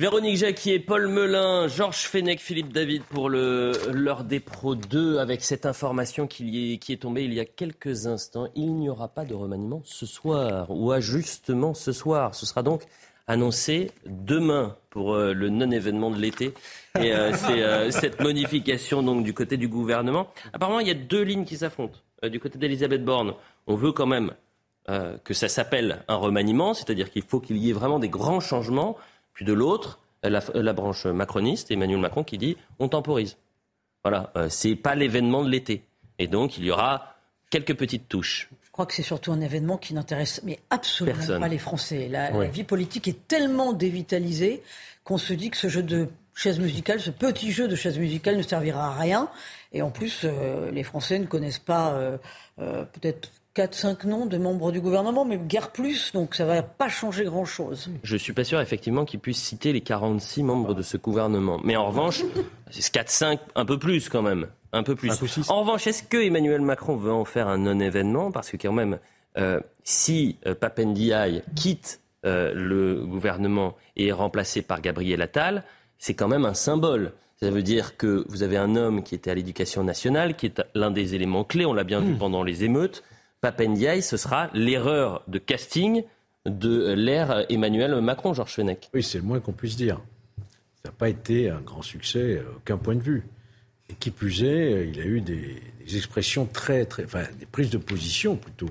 [0.00, 5.66] Véronique Jacquier, Paul Melun, Georges Fenech, Philippe David pour l'heure des pros 2 avec cette
[5.66, 8.46] information qui est, qui est tombée il y a quelques instants.
[8.54, 12.36] Il n'y aura pas de remaniement ce soir ou ajustement ce soir.
[12.36, 12.84] Ce sera donc
[13.26, 16.54] annoncé demain pour euh, le non-événement de l'été.
[17.00, 20.28] Et euh, c'est euh, cette modification donc du côté du gouvernement.
[20.52, 21.98] Apparemment, il y a deux lignes qui s'affrontent.
[22.22, 23.34] du côté d'Elisabeth Borne,
[23.66, 24.32] on veut quand même
[25.22, 28.96] que ça s'appelle un remaniement, c'est-à-dire qu'il faut qu'il y ait vraiment des grands changements.
[29.38, 33.36] Puis de l'autre, la, branche macroniste, Emmanuel Macron, qui dit on temporise.
[34.02, 35.84] Voilà, euh, c'est pas l'événement de l'été.
[36.18, 37.14] Et donc, il y aura
[37.48, 38.50] quelques petites touches.
[38.64, 42.08] Je crois que c'est surtout un événement qui n'intéresse mais absolument pas les Français.
[42.08, 44.60] La, vie politique est tellement dévitalisée
[45.04, 48.38] qu'on se dit que ce jeu de chaise musicale, ce petit jeu de chaise musicale
[48.38, 49.30] ne servira à rien.
[49.72, 52.18] Et en plus, euh, les Français ne connaissent pas euh,
[52.56, 56.88] peut-être 4-5 noms de membres du gouvernement, mais guère plus, donc ça ne va pas
[56.88, 57.90] changer grand-chose.
[58.04, 61.58] Je ne suis pas sûr, effectivement, qu'il puisse citer les 46 membres de ce gouvernement.
[61.64, 62.22] Mais en revanche,
[62.70, 64.46] c'est 4-5, un peu plus quand même.
[64.72, 65.10] Un peu plus.
[65.48, 68.30] En revanche, est-ce que Emmanuel Macron veut en faire un non-événement?
[68.30, 69.00] Parce que quand même,
[69.38, 75.64] euh, si euh, Papendiaï quitte euh, le gouvernement et est remplacé par Gabriel Attal,
[75.98, 77.12] c'est quand même un symbole.
[77.40, 80.62] Ça veut dire que vous avez un homme qui était à l'éducation nationale, qui est
[80.74, 82.18] l'un des éléments clés, on l'a bien vu hmm.
[82.18, 83.02] pendant les émeutes,
[83.40, 86.04] Papendiaï, ce sera l'erreur de casting
[86.46, 88.88] de l'ère Emmanuel Macron, Georges Fenech.
[88.94, 90.00] Oui, c'est le moins qu'on puisse dire.
[90.82, 93.24] Ça n'a pas été un grand succès, aucun point de vue.
[93.90, 95.62] Et qui plus est, il a eu des,
[95.94, 98.70] expressions très, très, enfin, des prises de position plutôt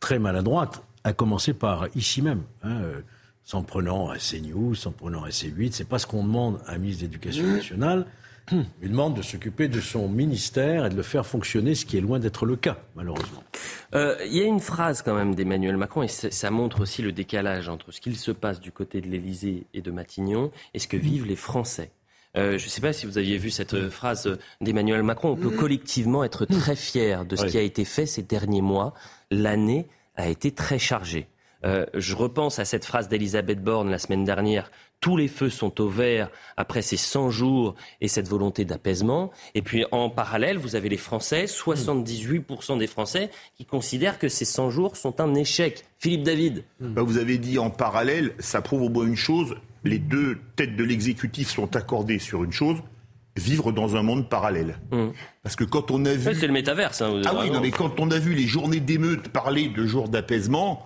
[0.00, 3.00] très maladroites, à commencer par ici même, hein, euh,
[3.44, 5.72] s'en prenant à CNews, s'en prenant à C8.
[5.72, 8.06] C'est pas ce qu'on demande à un ministre de l'Éducation nationale.
[8.82, 12.00] Il demande de s'occuper de son ministère et de le faire fonctionner, ce qui est
[12.00, 13.42] loin d'être le cas, malheureusement.
[13.94, 17.12] Euh, il y a une phrase quand même d'Emmanuel Macron, et ça montre aussi le
[17.12, 20.88] décalage entre ce qu'il se passe du côté de l'Élysée et de Matignon et ce
[20.88, 21.90] que vivent les Français.
[22.36, 25.30] Euh, je ne sais pas si vous aviez vu cette phrase d'Emmanuel Macron.
[25.30, 28.94] On peut collectivement être très fier de ce qui a été fait ces derniers mois.
[29.30, 29.86] L'année
[30.16, 31.28] a été très chargée.
[31.64, 34.70] Euh, je repense à cette phrase d'Elisabeth Borne la semaine dernière
[35.00, 39.30] tous les feux sont au vert après ces 100 jours et cette volonté d'apaisement.
[39.54, 44.44] Et puis en parallèle, vous avez les Français, 78% des Français qui considèrent que ces
[44.44, 45.84] 100 jours sont un échec.
[45.98, 46.64] Philippe David.
[46.80, 50.76] Bah, vous avez dit en parallèle, ça prouve au moins une chose, les deux têtes
[50.76, 52.78] de l'exécutif sont accordées sur une chose,
[53.36, 54.78] vivre dans un monde parallèle.
[54.90, 55.12] Hum.
[55.42, 56.34] Parce que quand on a vu...
[56.34, 57.02] C'est le métaverse.
[57.02, 60.08] Hein, ah oui, non, mais quand on a vu les journées d'émeute parler de jours
[60.08, 60.84] d'apaisement,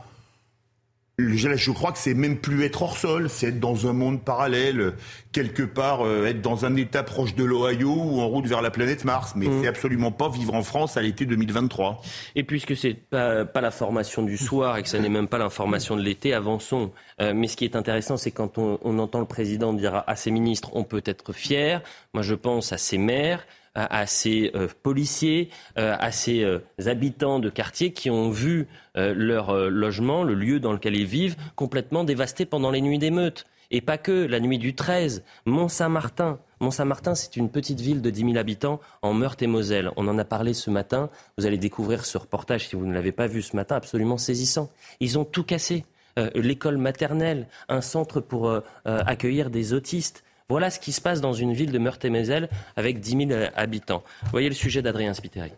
[1.30, 4.94] je crois que c'est même plus être hors sol, c'est être dans un monde parallèle,
[5.32, 8.70] quelque part, euh, être dans un état proche de l'Ohio ou en route vers la
[8.70, 9.34] planète Mars.
[9.36, 9.62] Mais mmh.
[9.62, 12.02] c'est absolument pas vivre en France à l'été 2023.
[12.36, 15.38] Et puisque c'est pas, pas la formation du soir et que ça n'est même pas
[15.38, 16.92] l'information de l'été, avançons.
[17.20, 20.16] Euh, mais ce qui est intéressant, c'est quand on, on entend le président dire à
[20.16, 21.82] ses ministres, on peut être fier.
[22.14, 27.38] Moi, je pense à ses maires à, ces euh, policiers, euh, à ces euh, habitants
[27.38, 32.44] de quartier qui ont vu leur logement, le lieu dans lequel ils vivent, complètement dévasté
[32.44, 33.46] pendant les nuits d'émeute.
[33.70, 36.38] Et pas que, la nuit du 13, Mont-Saint-Martin.
[36.60, 39.90] Mont-Saint-Martin, c'est une petite ville de 10 000 habitants en Meurthe-et-Moselle.
[39.96, 41.08] On en a parlé ce matin.
[41.38, 44.68] Vous allez découvrir ce reportage, si vous ne l'avez pas vu ce matin, absolument saisissant.
[45.00, 45.86] Ils ont tout cassé.
[46.34, 48.52] L'école maternelle, un centre pour
[48.84, 50.22] accueillir des autistes,
[50.52, 54.02] voilà ce qui se passe dans une ville de Meurthe-et-Moselle avec 10 000 habitants.
[54.32, 55.50] Voyez le sujet d'Adrien Spiteri.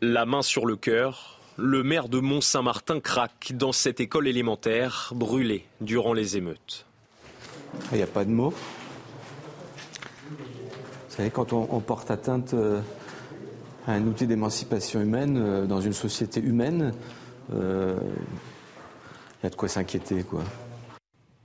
[0.00, 5.64] La main sur le cœur, le maire de Mont-Saint-Martin craque dans cette école élémentaire brûlée
[5.80, 6.86] durant les émeutes.
[7.90, 8.54] Il n'y a pas de mots.
[10.30, 10.36] Vous
[11.08, 12.80] savez, quand on, porte atteinte euh,
[13.88, 16.94] à un outil d'émancipation humaine euh, dans une société humaine,
[17.52, 17.98] euh,
[19.42, 20.44] il y a de quoi s'inquiéter, quoi.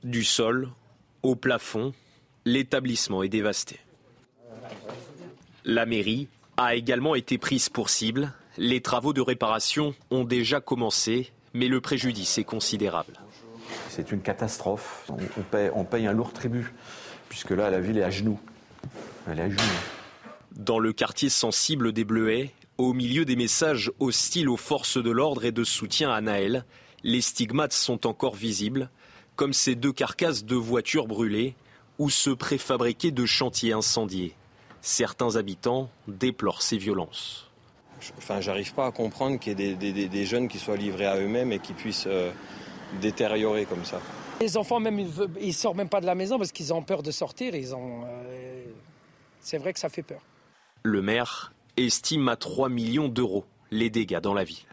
[0.03, 0.69] Du sol
[1.21, 1.93] au plafond,
[2.45, 3.79] l'établissement est dévasté.
[5.63, 8.33] La mairie a également été prise pour cible.
[8.57, 13.13] Les travaux de réparation ont déjà commencé, mais le préjudice est considérable.
[13.89, 15.07] C'est une catastrophe.
[15.75, 16.73] On, paye, un lourd tribut,
[17.29, 18.39] puisque là, la ville est à genoux.
[19.29, 19.61] Elle est à genoux.
[20.53, 25.45] Dans le quartier sensible des Bleuets, au milieu des messages hostiles aux forces de l'ordre
[25.45, 26.65] et de soutien à Naël,
[27.03, 28.89] les stigmates sont encore visibles
[29.41, 31.55] comme ces deux carcasses de voitures brûlées
[31.97, 34.35] ou ce préfabriqué de chantiers incendiés.
[34.81, 37.49] Certains habitants déplorent ces violences.
[38.19, 41.51] Enfin, j'arrive pas à comprendre qu'il y ait des, jeunes qui soient livrés à eux-mêmes
[41.51, 42.29] et qui puissent euh,
[43.01, 43.99] détériorer comme ça.
[44.41, 45.03] Les enfants, même,
[45.41, 47.55] ils sortent même pas de la maison parce qu'ils ont peur de sortir.
[47.55, 48.63] Ils ont, euh,
[49.39, 50.21] c'est vrai que ça fait peur.
[50.83, 54.70] Le maire estime à 3 millions d'euros les dégâts dans la ville.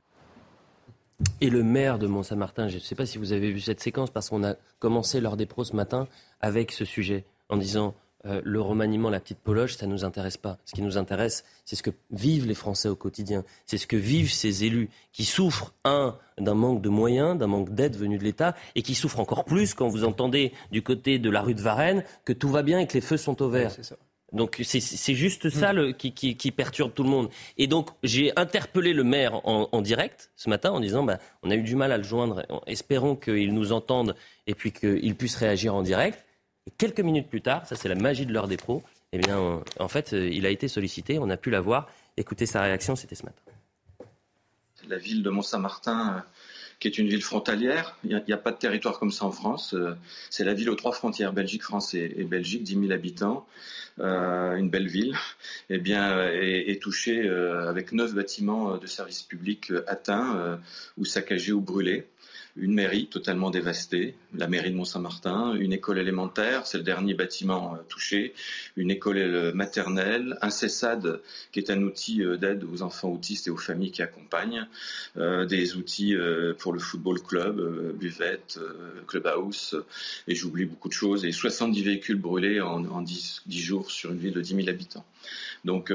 [1.41, 4.11] Et le maire de Mont-Saint-Martin, je ne sais pas si vous avez vu cette séquence,
[4.11, 6.07] parce qu'on a commencé l'heure des pros ce matin
[6.41, 7.95] avec ce sujet, en disant
[8.27, 10.59] euh, le remaniement, la petite pologe, ça ne nous intéresse pas.
[10.65, 13.45] Ce qui nous intéresse, c'est ce que vivent les Français au quotidien.
[13.67, 17.71] C'est ce que vivent ces élus qui souffrent, un, d'un manque de moyens, d'un manque
[17.71, 21.31] d'aide venue de l'État, et qui souffrent encore plus quand vous entendez du côté de
[21.31, 23.73] la rue de Varennes que tout va bien et que les feux sont au vert.
[24.33, 25.95] Donc c'est juste ça mm.
[25.95, 27.29] qui, perturbe tout le monde.
[27.57, 31.55] Et donc j'ai interpellé le maire en, direct ce matin en disant bah, on a
[31.55, 34.15] eu du mal à le joindre, espérons qu'il nous entende
[34.47, 36.25] et puis qu'il puisse réagir en direct
[36.77, 38.83] quelques minutes plus tard, ça c'est la magie de l'heure des pros,
[39.13, 41.89] eh bien, en fait, euh, il a été sollicité, on a pu la voir.
[42.17, 43.41] Écoutez sa réaction, c'était ce matin.
[44.87, 46.21] La ville de Mont-Saint-Martin, euh,
[46.79, 49.75] qui est une ville frontalière, il n'y a, pas de territoire comme ça en France.
[49.75, 49.95] Euh,
[50.31, 53.47] c'est la ville aux trois frontières, Belgique, France et, Belgique, 10 000 habitants,
[54.01, 55.17] une belle ville,
[55.71, 60.61] eh bien, est, touchée avec neuf bâtiments de services publics atteints
[60.97, 62.07] ou saccagés ou brûlés
[62.61, 67.75] une mairie totalement dévastée, la mairie de Mont-Saint-Martin, une école élémentaire, c'est le dernier bâtiment
[67.75, 68.35] euh, touché,
[68.77, 71.21] une école maternelle, un CESAD
[71.53, 74.67] qui est un outil euh, d'aide aux enfants autistes et aux familles qui accompagnent,
[75.17, 76.17] euh, des outils
[76.59, 78.59] pour le football club, buvette,
[79.07, 79.83] clubhouse,
[80.27, 84.19] et j'oublie beaucoup de choses, et 70 véhicules brûlés en, 10, 10, jours sur une
[84.19, 85.05] ville de 10 000 habitants.
[85.65, 85.93] Donc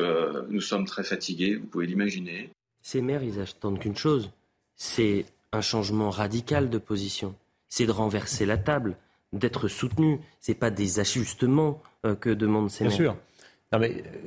[0.49, 2.49] nous sommes très fatigués, vous pouvez l'imaginer.
[2.81, 4.29] Ces maires, ils attendent qu'une chose,
[4.75, 7.35] c'est un changement radical de position.
[7.69, 8.97] C'est de renverser la table,
[9.31, 10.19] d'être soutenu.
[10.41, 13.15] Ce n'est pas des ajustements euh, que demandent ces Bien sûr.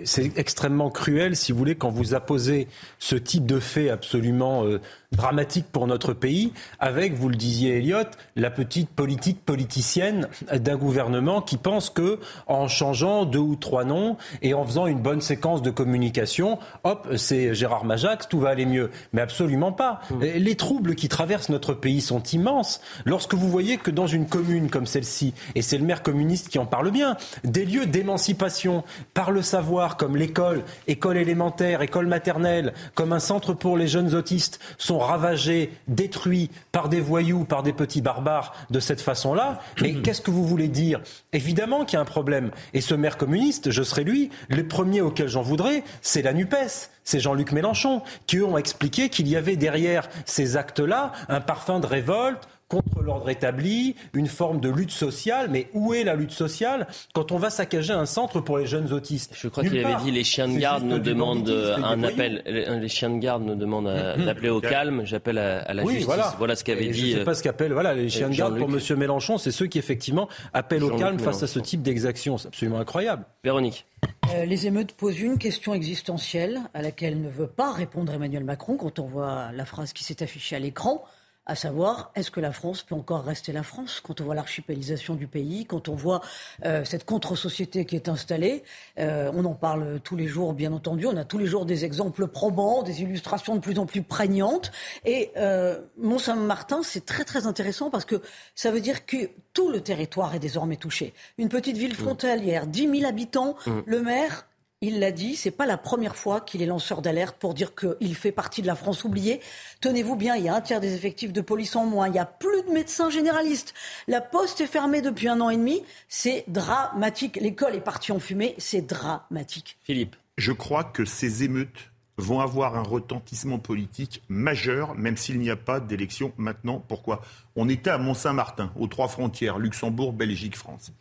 [0.04, 2.68] c'est extrêmement cruel, si vous voulez, quand vous apposez
[2.98, 4.80] ce type de fait absolument euh,
[5.12, 7.98] dramatique pour notre pays, avec, vous le disiez Elliot,
[8.34, 14.16] la petite politique politicienne d'un gouvernement qui pense que en changeant deux ou trois noms
[14.42, 18.66] et en faisant une bonne séquence de communication, hop, c'est Gérard Majax, tout va aller
[18.66, 18.90] mieux.
[19.12, 20.00] Mais absolument pas.
[20.10, 20.20] Mmh.
[20.36, 22.80] Les troubles qui traversent notre pays sont immenses.
[23.04, 26.58] Lorsque vous voyez que dans une commune comme celle-ci, et c'est le maire communiste qui
[26.58, 32.74] en parle bien, des lieux d'émancipation par le savoir comme l'école, école élémentaire, école maternelle,
[32.94, 37.72] comme un centre pour les jeunes autistes sont ravagés, détruits par des voyous, par des
[37.72, 39.60] petits barbares de cette façon-là.
[39.80, 41.00] Mais qu'est-ce que vous voulez dire?
[41.32, 42.50] Évidemment qu'il y a un problème.
[42.74, 46.90] Et ce maire communiste, je serai lui, le premier auquel j'en voudrais, c'est la NUPES
[47.06, 51.78] c'est Jean-Luc Mélenchon, qui eux ont expliqué qu'il y avait derrière ces actes-là un parfum
[51.78, 55.48] de révolte, contre l'ordre établi, une forme de lutte sociale.
[55.50, 58.92] Mais où est la lutte sociale quand on va saccager un centre pour les jeunes
[58.92, 59.34] autistes?
[59.36, 62.42] Je crois qu'il avait dit les chiens de garde nous demandent un appel.
[62.46, 65.02] Les chiens de garde nous demandent d'appeler au calme.
[65.04, 66.06] J'appelle à, la justice.
[66.38, 67.12] Voilà, ce qu'avait dit.
[67.12, 67.72] Je sais pas ce qu'appelle.
[67.72, 71.18] Voilà, les chiens de garde pour Monsieur Mélenchon, c'est ceux qui effectivement appellent au calme
[71.18, 72.38] face à ce type d'exaction.
[72.38, 73.24] C'est absolument incroyable.
[73.44, 73.86] Véronique.
[74.34, 78.76] Euh, les émeutes posent une question existentielle à laquelle ne veut pas répondre Emmanuel Macron
[78.76, 81.04] quand on voit la phrase qui s'est affichée à l'écran
[81.46, 85.14] à savoir est-ce que la France peut encore rester la France quand on voit l'archipélisation
[85.14, 86.20] du pays, quand on voit
[86.64, 88.64] euh, cette contre-société qui est installée.
[88.98, 91.06] Euh, on en parle tous les jours, bien entendu.
[91.06, 94.72] On a tous les jours des exemples probants, des illustrations de plus en plus prégnantes.
[95.04, 98.20] Et euh, Mont-Saint-Martin, c'est très très intéressant parce que
[98.54, 101.14] ça veut dire que tout le territoire est désormais touché.
[101.38, 102.02] Une petite ville mmh.
[102.02, 103.70] frontalière, 10 000 habitants, mmh.
[103.86, 104.46] le maire
[104.82, 108.14] il l'a dit, c'est pas la première fois qu'il est lanceur d'alerte pour dire qu'il
[108.14, 109.40] fait partie de la France oubliée.
[109.80, 112.18] Tenez-vous bien, il y a un tiers des effectifs de police en moins, il y
[112.18, 113.72] a plus de médecins généralistes.
[114.06, 117.38] La poste est fermée depuis un an et demi, c'est dramatique.
[117.40, 119.78] L'école est partie en fumée, c'est dramatique.
[119.82, 120.16] Philippe.
[120.36, 125.56] Je crois que ces émeutes vont avoir un retentissement politique majeur, même s'il n'y a
[125.56, 126.84] pas d'élection maintenant.
[126.86, 127.22] Pourquoi?
[127.56, 130.92] On était à Mont-Saint-Martin, aux trois frontières, Luxembourg, Belgique, France.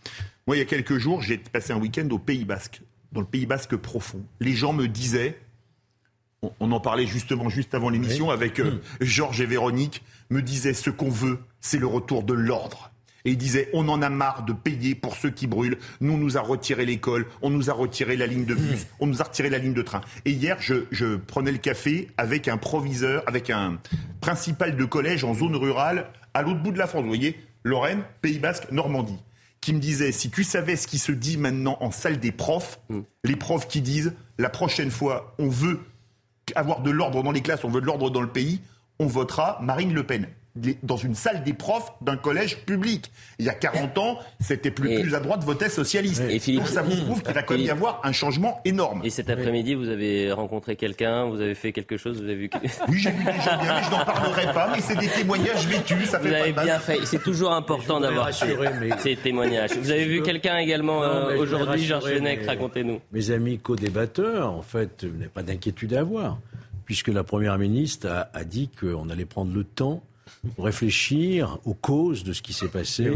[0.48, 2.82] Moi, il y a quelques jours, j'ai passé un week-end au Pays Basque
[3.12, 4.24] dans le Pays Basque profond.
[4.40, 5.40] Les gens me disaient,
[6.60, 10.90] on, en parlait justement juste avant l'émission avec euh, Georges et Véronique, me disaient ce
[10.90, 12.92] qu'on veut, c'est le retour de l'ordre.
[13.26, 15.80] Et ils disaient, on en a marre de payer pour ceux qui brûlent.
[16.00, 18.88] Nous, on nous a retiré l'école, on nous a retiré la ligne de bus, mmh.
[19.00, 20.02] on nous a retiré la ligne de train.
[20.26, 23.80] Et hier, je, je prenais le café avec un proviseur, avec un
[24.22, 27.02] principal de collège en zone rurale à l'autre bout de la France.
[27.02, 29.18] Vous voyez, Lorraine, Pays Basque, Normandie
[29.65, 32.79] qui me disait si tu savais ce qui se dit maintenant en salle des profs,
[32.89, 33.00] mm.
[33.24, 35.79] les profs qui disent la prochaine fois on veut
[36.53, 38.62] avoir de l'ordre dans les classes, on veut de l'ordre dans le pays,
[39.00, 40.27] on votera Marine Le Pen
[40.84, 43.12] dans une salle des profs d'un collège public.
[43.40, 46.24] Il y a 40 ans, c'était plus, plus à droite votait socialiste.
[46.30, 49.02] Et Donc ça vous prouve qu'il va quand même y avoir un changement énorme.
[49.04, 52.50] Et cet après-midi, vous avez rencontré quelqu'un, vous avez fait quelque chose, vous avez vu.
[52.88, 54.70] Oui, j'ai vu des gens bien, mais je n'en parlerai pas.
[54.74, 57.00] Mais c'est des témoignages vécus, ça fait vous avez pas bien fait.
[57.06, 59.72] C'est toujours important d'avoir ces témoignages.
[59.78, 63.02] Vous avez vu quelqu'un également euh, aujourd'hui, Georges Fenech, racontez-nous.
[63.12, 66.38] Mes amis co-débatteurs, en fait, vous n'avez pas d'inquiétude à avoir.
[66.86, 70.04] puisque la Première ministre a, a dit qu'on allait prendre le temps
[70.58, 73.12] réfléchir aux causes de ce qui s'est passé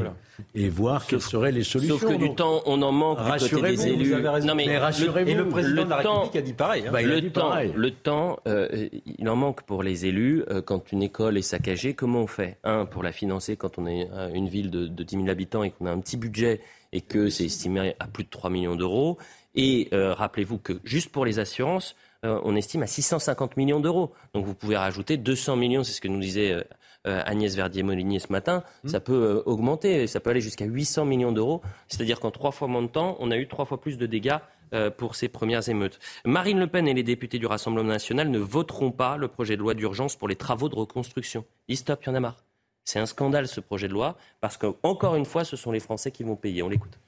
[0.55, 1.97] et, voir quelles seraient les solutions.
[1.97, 4.15] Sauf que du temps, on en manque du côté des élus.
[4.43, 5.29] Non, mais, rassurez-vous.
[5.29, 6.83] Et le président de la République a dit pareil.
[6.87, 6.91] Hein.
[6.91, 8.87] Bah, le, temps, le temps, euh,
[9.17, 10.43] il en manque pour les élus.
[10.49, 12.57] Euh, quand une école est saccagée, comment on fait?
[12.63, 15.71] Un, pour la financer quand on est une ville de, de 10 000 habitants et
[15.71, 16.61] qu'on a un petit budget
[16.91, 19.17] et que c'est estimé à plus de 3 millions d'euros.
[19.55, 24.11] Et euh, rappelez-vous que juste pour les assurances, on estime à 650 millions d'euros.
[24.33, 26.65] Donc vous pouvez rajouter 200 millions, c'est ce que nous disait
[27.05, 28.89] Agnès Verdier-Molinier ce matin, hmm.
[28.89, 31.61] ça peut euh, augmenter, ça peut aller jusqu'à 800 millions d'euros.
[31.87, 34.37] C'est-à-dire qu'en trois fois moins de temps, on a eu trois fois plus de dégâts
[34.73, 35.99] euh, pour ces premières émeutes.
[36.25, 39.61] Marine Le Pen et les députés du Rassemblement national ne voteront pas le projet de
[39.61, 41.45] loi d'urgence pour les travaux de reconstruction.
[41.67, 42.43] Ils stop, il y en a marre.
[42.85, 46.11] C'est un scandale ce projet de loi parce qu'encore une fois, ce sont les Français
[46.11, 46.63] qui vont payer.
[46.63, 46.99] On l'écoute.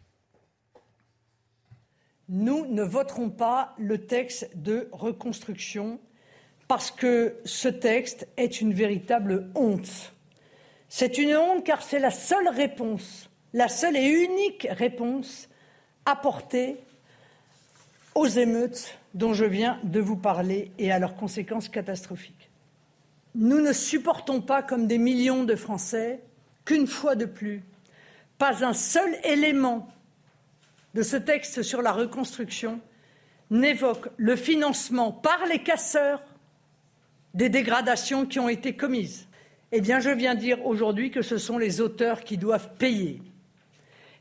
[2.29, 5.99] Nous ne voterons pas le texte de reconstruction
[6.71, 10.13] parce que ce texte est une véritable honte.
[10.87, 15.49] C'est une honte car c'est la seule réponse, la seule et unique réponse
[16.05, 16.77] apportée
[18.15, 22.49] aux émeutes dont je viens de vous parler et à leurs conséquences catastrophiques.
[23.35, 26.21] Nous ne supportons pas, comme des millions de Français,
[26.63, 27.63] qu'une fois de plus,
[28.37, 29.89] pas un seul élément
[30.93, 32.79] de ce texte sur la reconstruction
[33.49, 36.23] n'évoque le financement par les casseurs
[37.33, 39.27] des dégradations qui ont été commises.
[39.71, 43.21] Eh bien, je viens dire aujourd'hui que ce sont les auteurs qui doivent payer.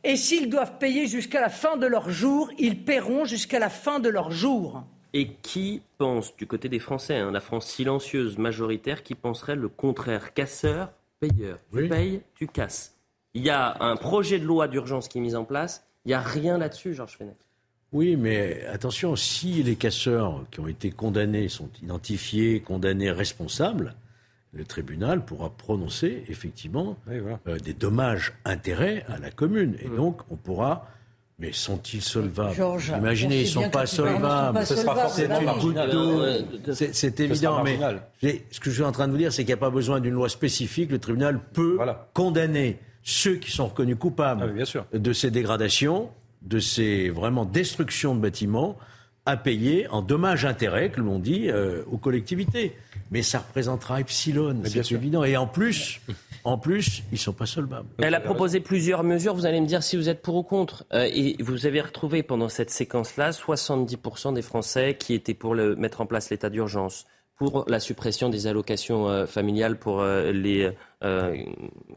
[0.05, 3.99] Et s'ils doivent payer jusqu'à la fin de leur jour, ils paieront jusqu'à la fin
[3.99, 4.85] de leur jour.
[5.12, 9.69] Et qui pense, du côté des Français, hein, la France silencieuse majoritaire, qui penserait le
[9.69, 10.33] contraire?
[10.33, 11.59] Casseur, payeur.
[11.73, 12.97] Tu payes, tu casses.
[13.35, 15.85] Il y a un projet de loi d'urgence qui est mis en place.
[16.05, 17.37] Il n'y a rien là-dessus, Georges Fenech.
[17.92, 23.94] Oui, mais attention, si les casseurs qui ont été condamnés sont identifiés, condamnés responsables,
[24.52, 29.76] le tribunal pourra prononcer effectivement euh, des dommages-intérêts à la commune.
[29.80, 30.87] Et donc, on pourra.
[31.38, 32.54] Mais sont-ils solvables?
[32.99, 34.66] Imaginez, ils ne sont pas solvables.
[34.66, 36.44] Ce sera forcément marginal.
[36.73, 37.78] C'est évident, mais
[38.50, 40.00] ce que je suis en train de vous dire, c'est qu'il n'y a pas besoin
[40.00, 40.90] d'une loi spécifique.
[40.90, 41.78] Le tribunal peut
[42.12, 46.11] condamner ceux qui sont reconnus coupables ah de ces dégradations
[46.42, 48.76] de ces vraiment destructions de bâtiments
[49.26, 52.75] à payer en dommages-intérêts, que l'on dit, euh, aux collectivités.
[53.11, 55.25] Mais ça représentera Epsilon, c'est évident.
[55.25, 56.00] Et en plus,
[56.44, 57.88] en plus, ils ne sont pas solvables.
[57.99, 59.35] Elle a proposé plusieurs mesures.
[59.35, 60.85] Vous allez me dire si vous êtes pour ou contre.
[60.92, 65.76] Euh, et vous avez retrouvé pendant cette séquence-là 70% des Français qui étaient pour le,
[65.76, 67.06] mettre en place l'état d'urgence,
[67.37, 70.70] pour la suppression des allocations euh, familiales pour les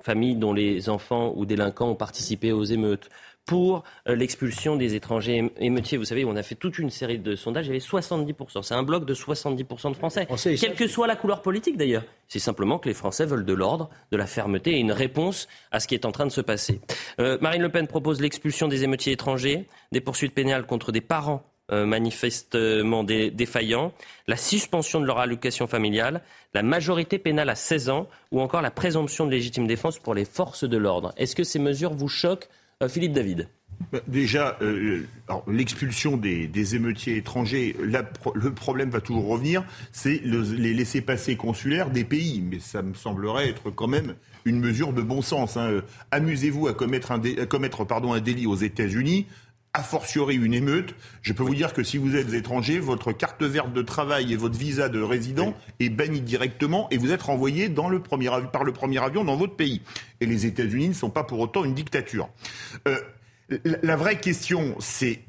[0.01, 3.09] familles dont les enfants ou délinquants ont participé aux émeutes
[3.45, 5.97] pour euh, l'expulsion des étrangers émeutiers.
[5.97, 8.63] Vous savez, on a fait toute une série de sondages, il y avait 70%.
[8.63, 10.27] C'est un bloc de 70% de Français,
[10.59, 12.03] quelle que soit la couleur politique d'ailleurs.
[12.27, 15.79] C'est simplement que les Français veulent de l'ordre, de la fermeté et une réponse à
[15.79, 16.81] ce qui est en train de se passer.
[17.19, 21.43] Euh, Marine Le Pen propose l'expulsion des émeutiers étrangers, des poursuites pénales contre des parents
[21.71, 23.93] euh, manifestement défaillants,
[24.27, 26.21] la suspension de leur allocation familiale,
[26.53, 30.25] la majorité pénale à 16 ans ou encore la présomption de légitime défense pour les
[30.25, 31.13] forces de l'ordre.
[31.15, 32.50] Est-ce que ces mesures vous choquent
[32.87, 33.47] Philippe David.
[33.91, 35.03] Bah, déjà, euh,
[35.47, 42.41] l'expulsion des, émeutiers étrangers, le problème va toujours revenir, c'est les laissés-passer consulaires des pays.
[42.41, 45.57] Mais ça me semblerait être quand même une mesure de bon sens.
[45.57, 45.81] Hein.
[46.11, 47.13] Amusez-vous à commettre,
[47.47, 49.27] commettre pardon, un délit aux États-Unis
[49.75, 53.41] a fortiori une émeute, je peux vous dire que si vous êtes étranger, votre carte
[53.41, 57.69] verte de travail et votre visa de résident est banni directement et vous êtes renvoyé
[57.69, 59.81] dans le premier, par le premier avion dans votre pays.
[60.21, 62.29] Et les États-Unis ne sont pas pour autant une dictature.
[62.87, 62.99] Euh,
[63.81, 65.21] la vraie question, c'est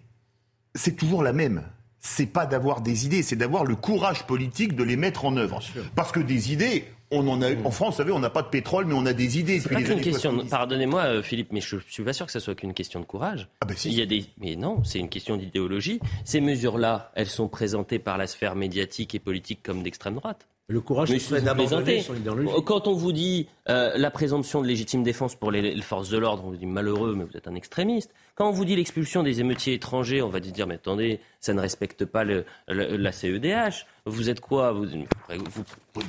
[0.74, 1.62] c'est toujours la même
[2.04, 5.60] c'est pas d'avoir des idées, c'est d'avoir le courage politique de les mettre en œuvre.
[5.94, 6.84] Parce que des idées,
[7.14, 9.12] on en a en France, vous savez, on n'a pas de pétrole, mais on a
[9.12, 9.60] des idées.
[9.60, 10.44] C'est pas qu'une question.
[10.46, 13.04] Pardonnez-moi, euh, Philippe, mais je, ne suis pas sûr que ce soit qu'une question de
[13.04, 13.48] courage.
[13.60, 13.88] Ah ben si.
[13.88, 16.00] Il y a des, mais non, c'est une question d'idéologie.
[16.24, 20.46] Ces mesures-là, elles sont présentées par la sphère médiatique et politique comme d'extrême droite.
[20.66, 22.48] Le courage, c'est d'abandonner son idéologie.
[22.64, 26.42] Quand on vous dit euh, la présomption de légitime défense pour les, forces de l'ordre,
[26.46, 28.10] on vous dit malheureux, mais vous êtes un extrémiste.
[28.34, 31.60] Quand on vous dit l'expulsion des émeutiers étrangers, on va dire mais attendez, ça ne
[31.60, 33.84] respecte pas le, la CEDH.
[34.06, 34.72] Vous êtes quoi?
[34.72, 34.86] Vous,
[35.28, 35.64] vous,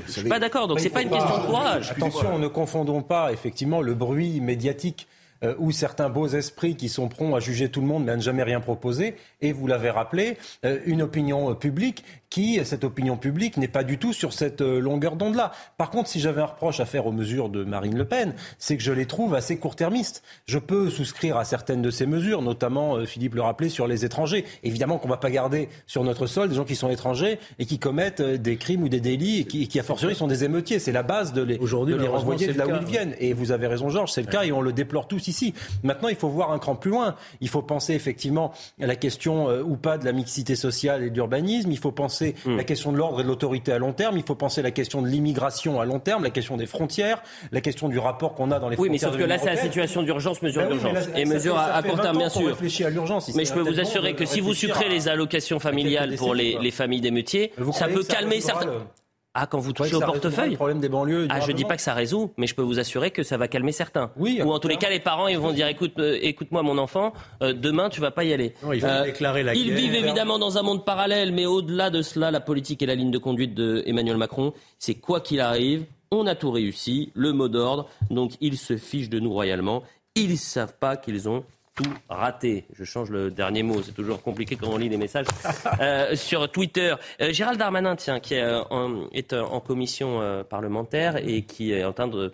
[0.07, 0.69] Je suis pas d'accord.
[0.69, 1.91] Donc c'est pas une question de courage.
[1.91, 5.05] Attention, ne confondons pas effectivement le bruit médiatique
[5.43, 8.15] euh, ou certains beaux esprits qui sont prompts à juger tout le monde mais à
[8.15, 13.17] ne jamais rien proposer, et vous l'avez rappelé, euh, une opinion publique qui, cette opinion
[13.17, 15.51] publique, n'est pas du tout sur cette euh, longueur d'onde-là.
[15.77, 18.77] Par contre, si j'avais un reproche à faire aux mesures de Marine Le Pen, c'est
[18.77, 20.23] que je les trouve assez court-termistes.
[20.45, 24.05] Je peux souscrire à certaines de ces mesures, notamment, euh, Philippe le rappelait, sur les
[24.05, 24.45] étrangers.
[24.63, 27.65] Évidemment qu'on ne va pas garder sur notre sol des gens qui sont étrangers et
[27.65, 30.43] qui commettent euh, des crimes ou des délits et qui, qui a fortiori, sont des
[30.43, 30.79] émeutiers.
[30.79, 33.15] C'est la base de les, de les renvoyer de là où ils viennent.
[33.19, 35.53] Et vous avez raison, Georges, c'est le cas et on le déplore tous ici.
[35.83, 37.15] Maintenant, il faut voir un cran plus loin.
[37.41, 38.51] Il faut penser effectivement
[38.81, 41.71] à la question ou pas de la mixité sociale et de l'urbanisme.
[41.71, 42.57] Il faut penser hmm.
[42.57, 44.17] la question de l'ordre et de l'autorité à long terme.
[44.17, 47.61] Il faut penser la question de l'immigration à long terme, la question des frontières, la
[47.61, 49.11] question du rapport qu'on a dans les oui, frontières.
[49.11, 51.09] Oui, mais sauf que là, c'est la situation d'urgence, mesure ben d'urgence.
[51.15, 52.57] et mesure à, court terme, bien sûr.
[52.85, 53.33] À l'urgence.
[53.35, 57.01] Mais je peux vous assurer que si vous sucrez les allocations familiales pour les, familles
[57.01, 58.87] d'émeutiers, ça peut calmer certains.
[59.37, 61.81] Ah, quand vous touchez au portefeuille le problème des banlieues Ah, je dis pas que
[61.81, 64.11] ça résout, mais je peux vous assurer que ça va calmer certains.
[64.15, 64.41] Oui.
[64.41, 67.11] Ou en tous les cas, les parents ils vont dire écoute, euh, écoute-moi mon enfant,
[67.43, 68.53] euh, demain tu vas pas y aller.
[68.73, 72.01] il faut euh, déclarer la Ils vivent évidemment dans un monde parallèle, mais au-delà de
[72.01, 75.83] cela, la politique et la ligne de conduite de Emmanuel Macron, c'est quoi qu'il arrive,
[76.11, 79.83] on a tout réussi, le mot d'ordre, donc ils se fichent de nous royalement.
[80.15, 81.43] Ils savent pas qu'ils ont
[81.75, 82.65] tout raté.
[82.73, 85.27] Je change le dernier mot, c'est toujours compliqué quand on lit des messages.
[85.81, 91.73] Euh, sur Twitter, euh, Gérald Darmanin, tiens, qui est, euh, en, commission parlementaire et qui
[91.73, 92.31] est en train de,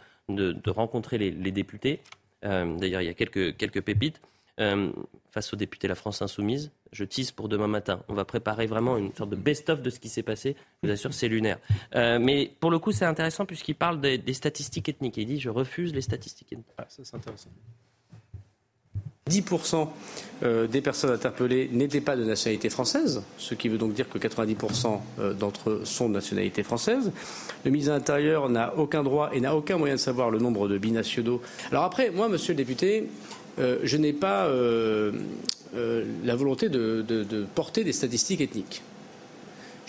[0.68, 2.02] rencontrer les, députés.
[2.44, 4.22] D'ailleurs, il y a quelques, quelques pépites.
[5.32, 8.04] face aux députés La France Insoumise, je tease pour demain matin.
[8.10, 10.56] On va préparer vraiment une sorte de best-of de ce qui s'est passé.
[10.84, 11.58] Je vous assure, c'est lunaire.
[11.96, 15.18] mais pour le coup, c'est intéressant puisqu'il parle des, statistiques ethniques.
[15.18, 16.68] Il dit Je refuse les statistiques ethniques.
[16.78, 17.50] Ah, ça, c'est intéressant.
[19.30, 19.88] 10%
[20.44, 24.18] euh, des personnes interpellées n'étaient pas de nationalité française, ce qui veut donc dire que
[24.18, 27.12] 90% euh, d'entre eux sont de nationalité française.
[27.63, 30.68] Le ministre de l'Intérieur n'a aucun droit et n'a aucun moyen de savoir le nombre
[30.68, 31.40] de binationaux.
[31.72, 33.10] Alors après, moi, monsieur le député,
[33.60, 34.50] euh, je n'ai pas
[36.24, 38.82] la volonté de porter des statistiques ethniques.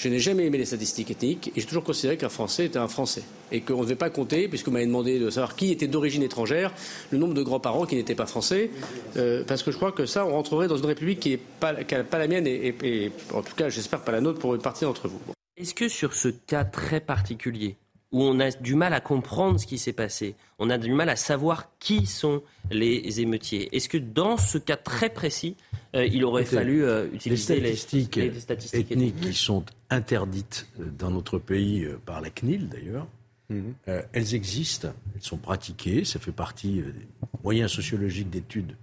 [0.02, 2.88] Je n'ai jamais aimé les statistiques ethniques et j'ai toujours considéré qu'un Français était un
[2.88, 5.86] Français et qu'on ne devait pas compter, puisque vous m'avez demandé de savoir qui était
[5.86, 6.74] d'origine étrangère,
[7.12, 8.70] le nombre de grands-parents qui n'étaient pas français,
[9.16, 11.74] euh, parce que je crois que ça, on rentrerait dans une république qui n'est pas,
[11.74, 14.82] pas, la mienne et, et en tout cas, j'espère pas la nôtre pour une partie
[14.82, 15.20] d'entre vous.
[15.56, 17.76] Est-ce que sur ce cas très particulier,
[18.12, 20.36] où on a du mal à comprendre ce qui s'est passé.
[20.58, 23.74] On a du mal à savoir qui sont les émeutiers.
[23.74, 25.56] Est-ce que dans ce cas très précis,
[25.96, 31.10] euh, il aurait fallu euh, utiliser les statistiques, statistiques ethniques, qui sont interdites euh, dans
[31.10, 33.06] notre pays par la CNIL d'ailleurs
[33.50, 33.74] mhm.
[34.12, 37.06] Elles existent, elles sont pratiquées, ça fait partie des
[37.42, 38.76] moyens sociologiques d'études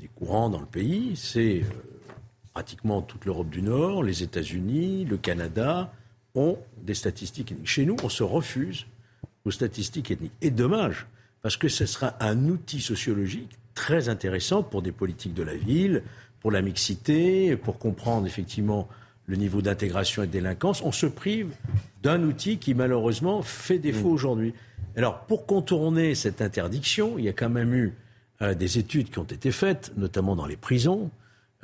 [0.00, 1.12] des courants dans le pays.
[1.14, 1.62] C'est
[2.52, 5.92] pratiquement toute l'Europe du Nord, les États-Unis, le Canada,
[6.34, 7.68] ont des statistiques ethniques.
[7.68, 8.86] Chez nous, on se refuse
[9.44, 10.32] aux statistiques ethniques.
[10.40, 11.06] Et dommage,
[11.42, 16.02] parce que ce sera un outil sociologique très intéressant pour des politiques de la ville,
[16.40, 18.88] pour la mixité, pour comprendre effectivement
[19.30, 20.82] le niveau d'intégration et de délinquance.
[20.82, 21.54] On se prive
[22.02, 24.12] d'un outil qui malheureusement fait défaut mm.
[24.12, 24.54] aujourd'hui.
[24.96, 27.94] Alors pour contourner cette interdiction, il y a quand même eu
[28.42, 31.10] euh, des études qui ont été faites, notamment dans les prisons,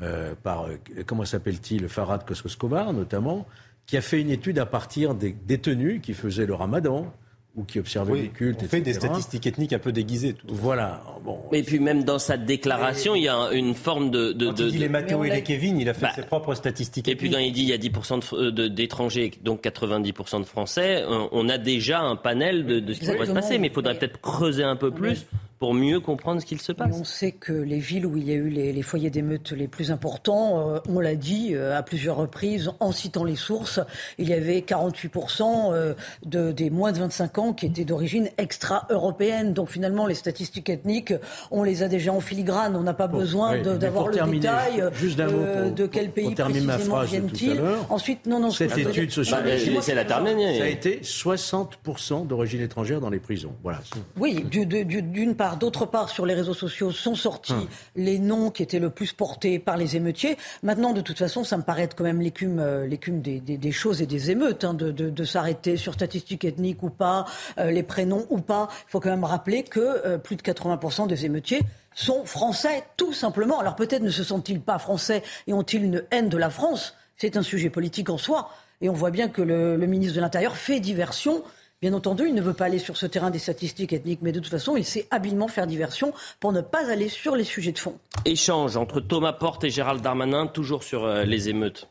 [0.00, 0.76] euh, par, euh,
[1.06, 3.46] comment s'appelle-t-il, Farad Koskoskovar notamment,
[3.86, 7.12] qui a fait une étude à partir des détenus qui faisaient le ramadan
[7.56, 8.60] ou qui observaient les cultes.
[8.62, 10.34] On fait des statistiques ethniques un peu déguisées.
[10.34, 11.02] Tout voilà.
[11.24, 11.38] Bon.
[11.52, 14.32] Et puis même dans sa déclaration, il y a une forme de...
[14.32, 16.54] de, quand il dit les Mathéo et les Kevin, il a fait bah, ses propres
[16.54, 21.04] statistiques Et puis quand il dit il y a 10% d'étrangers, donc 90% de Français,
[21.32, 23.58] on a déjà un panel de, ce qui pourrait se passer.
[23.58, 25.26] Mais il faudrait peut-être creuser un peu plus
[25.58, 26.94] pour mieux comprendre ce qu'il se passe.
[26.94, 29.90] On sait que les villes où il y a eu les, foyers d'émeutes les plus
[29.90, 33.80] importants, euh, on l'a dit euh, à plusieurs reprises en citant les sources,
[34.18, 39.54] il y avait 48% euh, de, des moins de 25 ans qui étaient d'origine extra-européenne.
[39.54, 41.14] Donc finalement, les statistiques ethniques,
[41.50, 42.76] on les a déjà en filigrane.
[42.76, 47.60] On n'a pas besoin d'avoir le détail juste pour, de quel pays précisément viennent-ils.
[47.88, 53.10] Ensuite, non, non, cette étude sociologique, bah, la ça a été 60% d'origine étrangère dans
[53.10, 53.52] les prisons.
[53.62, 53.80] Voilà.
[54.18, 57.68] Oui, d'une part D'autre part, sur les réseaux sociaux sont sortis hum.
[57.94, 60.36] les noms qui étaient le plus portés par les émeutiers.
[60.64, 63.72] Maintenant, de toute façon, ça me paraît être quand même l'écume, euh, l'écume des, des,
[63.72, 67.26] choses et des émeutes, hein, de, de, de s'arrêter sur statistiques ethniques ou pas,
[67.58, 68.68] euh, les prénoms ou pas.
[68.88, 71.60] Il faut quand même rappeler que euh, plus de 80% des émeutiers
[71.94, 73.60] sont français, tout simplement.
[73.60, 76.94] Alors peut-être ne se sont-ils pas français et ont-ils une haine de la France?
[77.16, 78.50] C'est un sujet politique en soi.
[78.80, 81.42] Et on voit bien que le, le ministre de l'Intérieur fait diversion
[81.82, 84.40] Bien entendu, il ne veut pas aller sur ce terrain des statistiques ethniques, mais de
[84.40, 87.78] toute façon, il sait habilement faire diversion pour ne pas aller sur les sujets de
[87.78, 87.98] fond.
[88.24, 91.88] Échange entre Thomas Porte et Gérald Darmanin, toujours sur euh, les émeutes.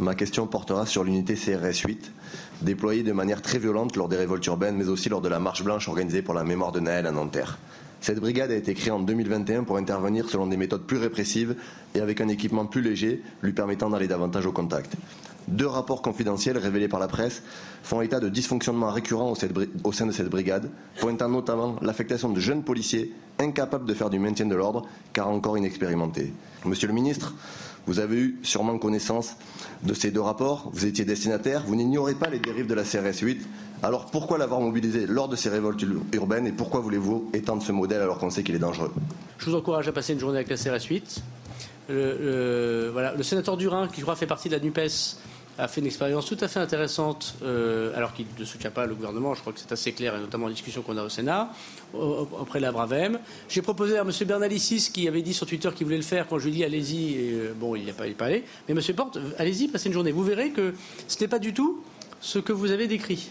[0.00, 2.10] Ma question portera sur l'unité CRS 8,
[2.62, 5.62] déployée de manière très violente lors des révoltes urbaines, mais aussi lors de la marche
[5.62, 7.58] blanche organisée pour la mémoire de Naël à Nanterre.
[8.00, 11.54] Cette brigade a été créée en 2021 pour intervenir selon des méthodes plus répressives
[11.94, 14.96] et avec un équipement plus léger, lui permettant d'aller davantage au contact.
[15.48, 17.42] Deux rapports confidentiels révélés par la presse
[17.82, 19.34] font état de dysfonctionnements récurrents
[19.84, 24.18] au sein de cette brigade, pointant notamment l'affectation de jeunes policiers incapables de faire du
[24.18, 26.32] maintien de l'ordre car encore inexpérimentés.
[26.64, 27.34] Monsieur le ministre,
[27.86, 29.36] vous avez eu sûrement connaissance
[29.82, 33.20] de ces deux rapports, vous étiez destinataire, vous n'ignorez pas les dérives de la CRS
[33.20, 33.46] 8.
[33.82, 38.00] Alors pourquoi l'avoir mobilisé lors de ces révoltes urbaines et pourquoi voulez-vous étendre ce modèle
[38.00, 38.92] alors qu'on sait qu'il est dangereux?
[39.36, 41.22] Je vous encourage à passer une journée avec la CRS 8.
[41.90, 45.18] Le, le sénateur Durin, qui je crois fait partie de la NUPES,
[45.58, 48.94] a fait une expérience tout à fait intéressante, euh, alors qu'il ne soutient pas le
[48.94, 51.50] gouvernement, je crois que c'est assez clair, et notamment en discussion qu'on a au Sénat,
[51.92, 53.18] auprès de la Bravem.
[53.48, 54.10] J'ai proposé à M.
[54.26, 56.64] Bernalicis, qui avait dit sur Twitter qu'il voulait le faire, quand je lui ai dit
[56.64, 58.94] allez-y, euh, bon, il n'est pas, pas, allé, mais M.
[58.96, 60.12] Porte, allez-y, passez une journée.
[60.12, 60.74] Vous verrez que
[61.06, 61.82] ce n'est pas du tout
[62.20, 63.30] ce que vous avez décrit.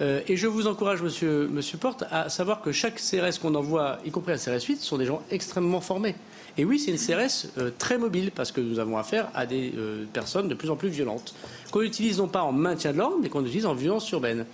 [0.00, 3.98] Euh, et je vous encourage, monsieur, monsieur Porte, à savoir que chaque CRS qu'on envoie,
[4.04, 6.14] y compris la CRS 8, sont des gens extrêmement formés.
[6.60, 9.72] Et oui, c'est une CRS euh, très mobile parce que nous avons affaire à des
[9.78, 11.34] euh, personnes de plus en plus violentes,
[11.70, 14.44] qu'on utilise non pas en maintien de l'ordre, mais qu'on utilise en violence urbaine.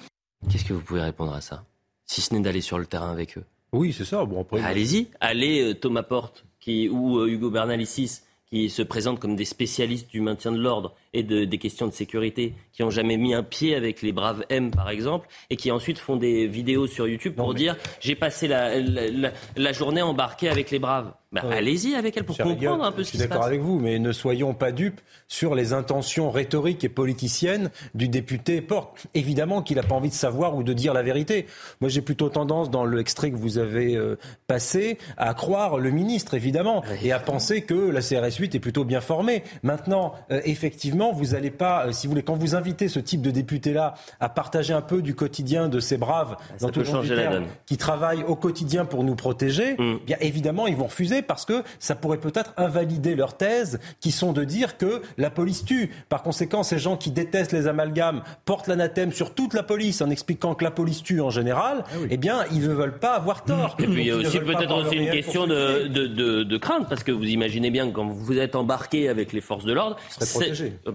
[0.48, 1.64] Qu'est-ce que vous pouvez répondre à ça?
[2.04, 3.42] Si ce n'est d'aller sur le terrain avec eux.
[3.72, 4.24] Oui, c'est ça.
[4.24, 10.08] Bon, Allez-y, allez Thomas Porte qui, ou Hugo Bernalicis qui se présentent comme des spécialistes
[10.08, 13.74] du maintien de l'ordre et des questions de sécurité, qui n'ont jamais mis un pied
[13.74, 17.54] avec les braves M, par exemple, et qui ensuite font des vidéos sur YouTube pour
[17.54, 21.12] dire j'ai passé la, journée embarquée avec les braves.
[21.32, 23.28] Bah, allez-y avec elle pour comprendre un peu ce qui se passe.
[23.28, 26.88] Je suis d'accord avec vous, mais ne soyons pas dupes sur les intentions rhétoriques et
[26.88, 29.06] politiciennes du député Porte.
[29.14, 31.46] Évidemment qu'il n'a pas envie de savoir ou de dire la vérité.
[31.80, 36.34] Moi, j'ai plutôt tendance, dans l'extrait que vous avez euh, passé, à croire le ministre,
[36.34, 39.42] évidemment, et à penser que la CRS 8 est plutôt bien formée.
[39.62, 43.22] Maintenant, euh, effectivement, vous n'allez pas, euh, si vous voulez, quand vous invitez ce type
[43.22, 47.76] de député-là à partager un peu du quotidien de ces braves, dans tout le qui
[47.76, 49.98] travaillent au quotidien pour nous protéger, mm.
[50.06, 54.32] bien évidemment, ils vont refuser parce que ça pourrait peut-être invalider leur thèse, qui sont
[54.32, 55.90] de dire que la police tue.
[56.08, 60.10] Par conséquent, ces gens qui détestent les amalgames portent l'anathème sur toute la police en
[60.10, 61.84] expliquant que la police tue en général.
[61.86, 63.76] Ah eh bien, ils ne veulent pas avoir tort.
[63.78, 67.02] Et puis il y a aussi peut-être aussi une question de, de, de, crainte, parce
[67.02, 69.96] que vous imaginez bien que quand vous êtes embarqué avec les forces de l'ordre,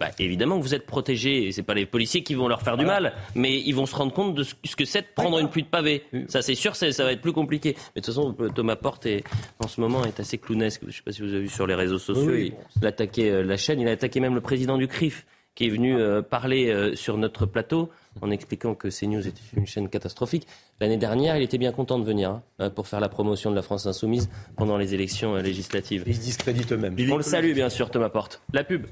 [0.02, 1.46] bah, évidemment que vous êtes protégé.
[1.46, 3.96] Et c'est pas les policiers qui vont leur faire du mal, mais ils vont se
[3.96, 6.04] rendre compte de ce que c'est de prendre une pluie de pavé.
[6.28, 7.76] Ça, c'est sûr, ça va être plus compliqué.
[7.96, 9.24] Mais de toute façon, Thomas Porte est,
[9.60, 10.82] en ce moment est assez clownesque.
[10.82, 12.34] Je ne sais pas si vous avez vu sur les réseaux sociaux.
[12.34, 13.80] Il, a attaqué euh, la chaîne.
[13.80, 17.18] Il a attaqué même le président du CRIF qui est venu euh, parler euh, sur
[17.18, 20.48] notre plateau en expliquant que CNews était une chaîne catastrophique.
[20.80, 23.62] L'année dernière, il était bien content de venir hein, pour faire la promotion de la
[23.62, 26.06] France insoumise pendant les élections législatives.
[26.08, 26.96] Ils se discréditent eux-mêmes.
[27.12, 28.42] On le salue bien sûr, Thomas Porte.
[28.52, 28.88] La pub.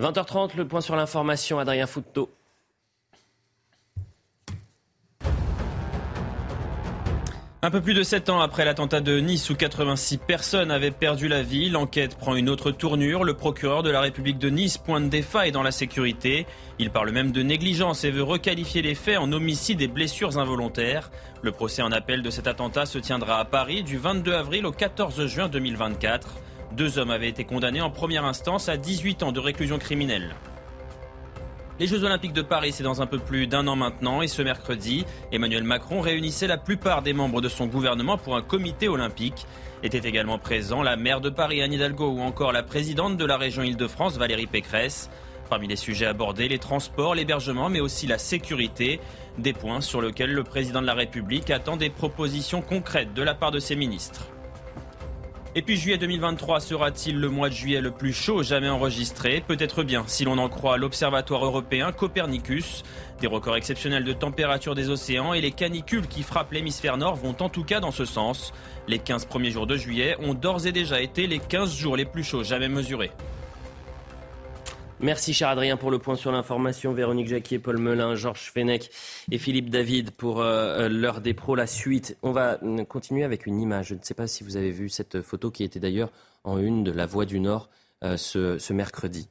[0.00, 2.30] 20h30, le point sur l'information, Adrien Fouteau.
[7.64, 11.28] Un peu plus de 7 ans après l'attentat de Nice où 86 personnes avaient perdu
[11.28, 13.22] la vie, l'enquête prend une autre tournure.
[13.22, 16.46] Le procureur de la République de Nice pointe des failles dans la sécurité.
[16.80, 21.12] Il parle même de négligence et veut requalifier les faits en homicide et blessures involontaires.
[21.42, 24.72] Le procès en appel de cet attentat se tiendra à Paris du 22 avril au
[24.72, 26.34] 14 juin 2024.
[26.76, 30.34] Deux hommes avaient été condamnés en première instance à 18 ans de réclusion criminelle.
[31.78, 34.22] Les Jeux Olympiques de Paris, c'est dans un peu plus d'un an maintenant.
[34.22, 38.42] Et ce mercredi, Emmanuel Macron réunissait la plupart des membres de son gouvernement pour un
[38.42, 39.46] comité olympique.
[39.82, 43.36] Étaient également présents la maire de Paris, Anne Hidalgo, ou encore la présidente de la
[43.36, 45.10] région Île-de-France, Valérie Pécresse.
[45.50, 48.98] Parmi les sujets abordés, les transports, l'hébergement, mais aussi la sécurité.
[49.36, 53.34] Des points sur lesquels le président de la République attend des propositions concrètes de la
[53.34, 54.28] part de ses ministres.
[55.54, 59.44] Et puis juillet 2023 sera-t-il le mois de juillet le plus chaud jamais enregistré?
[59.46, 62.84] Peut-être bien, si l'on en croit l'Observatoire européen Copernicus.
[63.20, 67.36] Des records exceptionnels de température des océans et les canicules qui frappent l'hémisphère nord vont
[67.40, 68.54] en tout cas dans ce sens.
[68.88, 72.06] Les 15 premiers jours de juillet ont d'ores et déjà été les 15 jours les
[72.06, 73.10] plus chauds jamais mesurés.
[75.02, 76.92] Merci cher Adrien pour le point sur l'information.
[76.92, 78.88] Véronique Jacquier, Paul Melun, Georges Fenech
[79.32, 81.56] et Philippe David pour euh, l'heure des pros.
[81.56, 83.88] La suite, on va euh, continuer avec une image.
[83.88, 86.12] Je ne sais pas si vous avez vu cette photo qui était d'ailleurs
[86.44, 87.68] en une de la Voix du Nord.
[88.04, 89.28] Euh, ce, mercredi,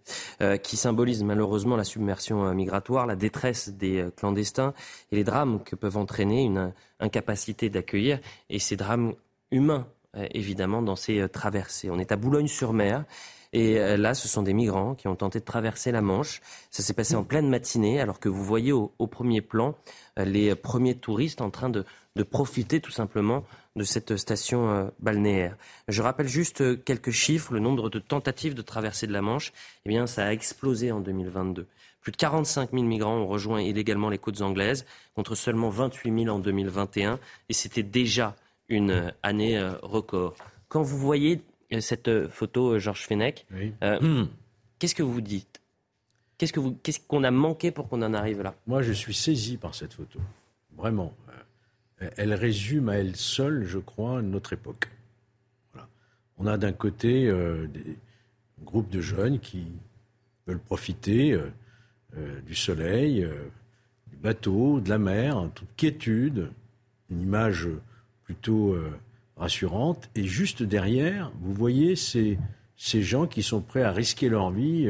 [0.63, 4.73] qui symbolise malheureusement la submersion migratoire, la détresse des clandestins
[5.11, 9.13] et les drames que peuvent entraîner une incapacité d'accueillir et ces drames
[9.51, 9.87] humains,
[10.33, 11.89] évidemment, dans ces traversées.
[11.89, 13.03] On est à Boulogne-sur-Mer
[13.53, 16.41] et euh, là, ce sont des migrants qui ont tenté de traverser la Manche.
[16.69, 19.75] Ça s'est passé en pleine matinée, alors que vous voyez au, premier plan
[20.19, 21.85] euh, les premiers touristes en train de,
[22.29, 23.43] profiter tout simplement
[23.75, 25.57] de cette station euh, balnéaire.
[25.87, 27.53] Je rappelle juste quelques chiffres.
[27.53, 29.51] Le nombre de tentatives de traversée de la Manche,
[29.85, 31.67] eh bien, ça a explosé en 2022.
[32.01, 36.35] Plus de 45 000 migrants ont rejoint illégalement les côtes anglaises, contre seulement 28 000
[36.35, 37.19] en 2021.
[37.49, 38.35] Et c'était déjà
[38.69, 40.33] une année record.
[40.67, 41.41] Quand vous voyez
[41.79, 43.45] cette photo, Georges Fenech,
[44.79, 45.61] qu'est-ce que vous dites?
[46.37, 48.55] Qu'est-ce qu'on a manqué pour qu'on en arrive là?
[48.65, 50.19] Moi, je suis saisi par cette photo.
[50.75, 51.13] Vraiment.
[52.17, 54.89] Elle résume à elle seule, je crois, notre époque.
[56.39, 57.95] On a d'un côté euh, des
[58.63, 59.67] groupes de jeunes qui
[60.47, 61.51] veulent profiter euh,
[62.17, 63.29] euh, du soleil,
[64.07, 66.49] du bateau, de la mer, en toute quiétude,
[67.11, 67.67] une image
[68.23, 68.75] plutôt
[69.41, 70.09] rassurante.
[70.15, 72.39] Et juste derrière, vous voyez ces,
[72.77, 74.89] ces gens qui sont prêts à risquer leur vie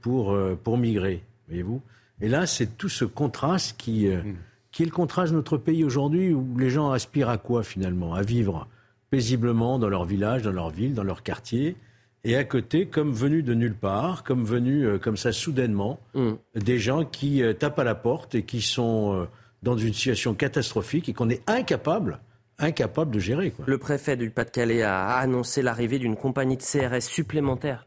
[0.00, 1.80] pour, pour migrer, voyez-vous.
[2.20, 4.36] Et là, c'est tout ce contraste qui, mmh.
[4.72, 8.14] qui est le contraste de notre pays aujourd'hui, où les gens aspirent à quoi finalement?
[8.14, 8.66] À vivre
[9.10, 11.76] paisiblement dans leur village, dans leur ville, dans leur quartier.
[12.22, 16.32] Et à côté, comme venus de nulle part, comme venus euh, comme ça soudainement, mm.
[16.56, 19.24] des gens qui euh, tapent à la porte et qui sont euh,
[19.62, 22.20] dans une situation catastrophique et qu'on est incapable
[22.60, 23.52] incapable de gérer.
[23.66, 27.86] Le préfet du Pas-de-Calais a annoncé l'arrivée d'une compagnie de CRS supplémentaire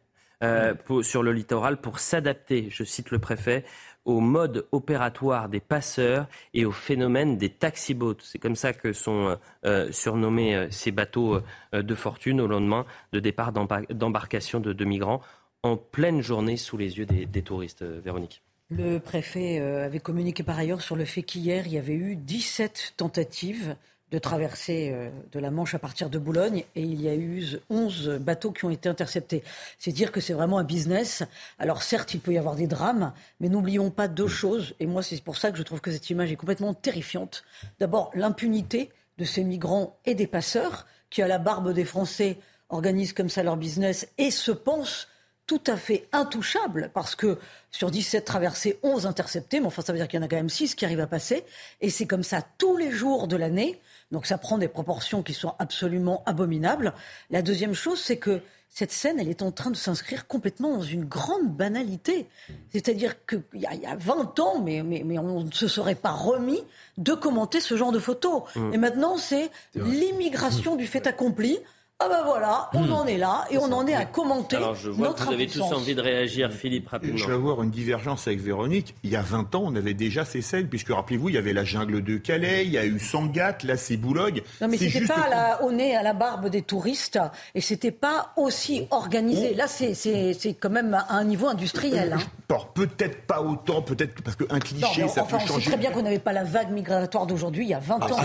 [1.03, 3.63] sur le littoral pour s'adapter, je cite le préfet,
[4.05, 8.17] au mode opératoire des passeurs et au phénomène des taxi-boats.
[8.21, 11.39] C'est comme ça que sont euh, euh, surnommés euh, ces bateaux
[11.73, 15.21] de fortune au lendemain de départ d'embarcation de, migrants
[15.63, 17.83] en pleine journée sous les yeux des, des touristes.
[17.83, 18.43] Véronique.
[18.69, 22.93] Le préfet avait communiqué par ailleurs sur le fait qu'hier, il y avait eu 17
[22.97, 23.75] tentatives
[24.13, 27.43] de traverser euh, de la Manche à partir de Boulogne et il y a eu
[27.71, 29.43] 11 bateaux qui ont été interceptés.
[29.80, 31.23] C'est dire que c'est vraiment un business.
[31.58, 34.76] Alors certes, il peut y avoir des drames, mais n'oublions pas deux choses.
[34.80, 37.43] Et moi, c'est pour ça que je trouve que cette image est complètement terrifiante.
[37.80, 42.38] D'abord, l'impunité de ces migrants et des passeurs qui, à la barbe des Français,
[42.69, 45.08] organisent comme ça leur business et se pensent
[45.47, 47.38] tout à fait intouchables parce que
[47.71, 50.38] sur 17 traversées, 11 interceptés, mais enfin ça veut dire qu'il y en a quand
[50.38, 51.43] même 6 qui arrivent à passer
[51.82, 53.82] et c'est comme ça tous les jours de l'année.
[54.13, 56.93] Donc ça prend des proportions qui sont absolument abominables.
[57.32, 60.84] La deuxième chose, c'est que cette scène, elle est en train de s'inscrire complètement dans
[60.84, 62.28] une grande banalité.
[62.71, 65.95] C'est-à-dire qu'il y, a, y a 20 ans, mais, mais, mais on ne se serait
[65.95, 66.62] pas remis
[66.97, 68.43] de commenter ce genre de photos.
[68.56, 68.73] Mmh.
[68.73, 71.60] Et maintenant, c'est l'immigration du fait accompli.
[72.05, 72.93] Ah ben voilà, on hmm.
[72.93, 75.47] en est là et on en est à commenter Alors je vois que vous avez
[75.47, 77.15] tous envie de réagir, Philippe, rapidement.
[77.15, 78.93] Je vais avoir une divergence avec Véronique.
[79.03, 81.53] Il y a 20 ans, on avait déjà ces scènes, puisque rappelez-vous, il y avait
[81.53, 84.41] la jungle de Calais, il y a eu Sangatte, là c'est Boulogne.
[84.59, 87.19] Non mais c'était pas la, au nez, à la barbe des touristes
[87.55, 89.53] et c'était pas aussi organisé.
[89.53, 92.17] Là c'est quand même à un niveau industriel.
[92.17, 92.57] Hein.
[92.73, 95.53] Peut-être pas autant, peut-être parce qu'un cliché, ça peut changer.
[95.53, 97.97] On sait très bien qu'on n'avait pas la vague migratoire d'aujourd'hui il y a 20
[98.01, 98.17] ah, ans.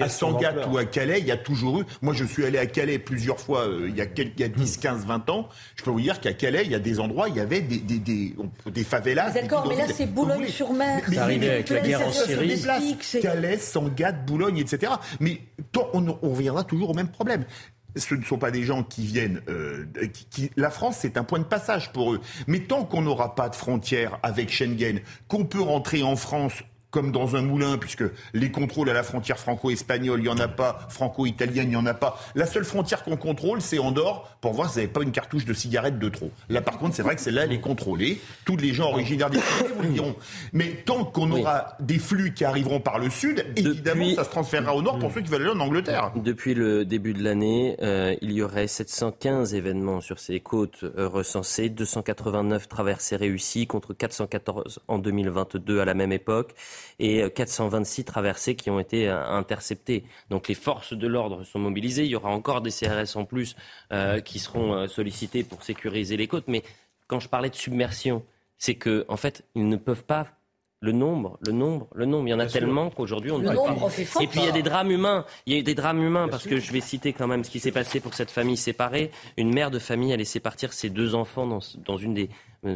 [0.00, 1.84] À, Sangatte ou à Calais, il y a toujours eu.
[2.02, 4.40] Moi je suis allé à Calais plus plusieurs fois euh, il, y a quelques, il
[4.40, 5.48] y a 10, 15, 20 ans.
[5.76, 7.78] Je peux vous dire qu'à Calais, il y a des endroits, il y avait des,
[7.78, 8.34] des, des,
[8.66, 9.30] des favelas.
[9.30, 11.02] D'accord, mais là, c'est Boulogne-sur-Mer.
[11.08, 12.60] C'est arrivé avec la guerre en Syrie.
[13.22, 14.94] Calais, Sangatte, Boulogne, etc.
[15.20, 15.40] Mais
[15.92, 17.44] on, on reviendra toujours au même problème
[17.94, 19.42] ce ne sont pas des gens qui viennent.
[19.48, 19.84] Euh,
[20.30, 22.20] qui, la France, c'est un point de passage pour eux.
[22.46, 27.10] Mais tant qu'on n'aura pas de frontière avec Schengen, qu'on peut rentrer en France comme
[27.10, 30.86] dans un moulin, puisque les contrôles à la frontière franco-espagnole, il n'y en a pas,
[30.90, 32.20] franco-italienne, il n'y en a pas.
[32.34, 35.46] La seule frontière qu'on contrôle, c'est Andorre, pour voir si vous n'avez pas une cartouche
[35.46, 36.30] de cigarette de trop.
[36.50, 38.20] Là, par contre, c'est vrai que celle-là, elle est contrôlée.
[38.44, 40.14] Tous les gens originaires des pays vous le diront.
[40.52, 44.76] Mais tant qu'on aura des flux qui arriveront par le sud, évidemment, ça se transférera
[44.76, 46.12] au nord pour ceux qui veulent aller en Angleterre.
[46.16, 51.08] Depuis le début de l'année, euh, il y aurait 715 événements sur ces côtes euh,
[51.08, 56.54] recensés, 289 traversées réussies contre 414 en 2022 à la même époque
[56.98, 60.04] et 426 traversées qui ont été euh, interceptées.
[60.30, 62.04] Donc les forces de l'ordre sont mobilisées.
[62.04, 63.56] Il y aura encore des CRS en plus
[63.92, 66.48] euh, qui seront euh, sollicités pour sécuriser les côtes.
[66.48, 66.62] Mais
[67.06, 68.24] quand je parlais de submersion,
[68.58, 70.28] c'est que en fait, ils ne peuvent pas
[70.80, 72.26] le nombre, le nombre, le nombre.
[72.26, 73.54] Il y en a tellement qu'aujourd'hui on ne peut
[73.94, 74.02] plus.
[74.20, 75.24] Et puis il y a des drames humains.
[75.46, 77.50] Il y a eu des drames humains parce que je vais citer quand même ce
[77.50, 79.12] qui s'est passé pour cette famille séparée.
[79.36, 82.28] Une mère de famille a laissé partir ses deux enfants dans, dans une des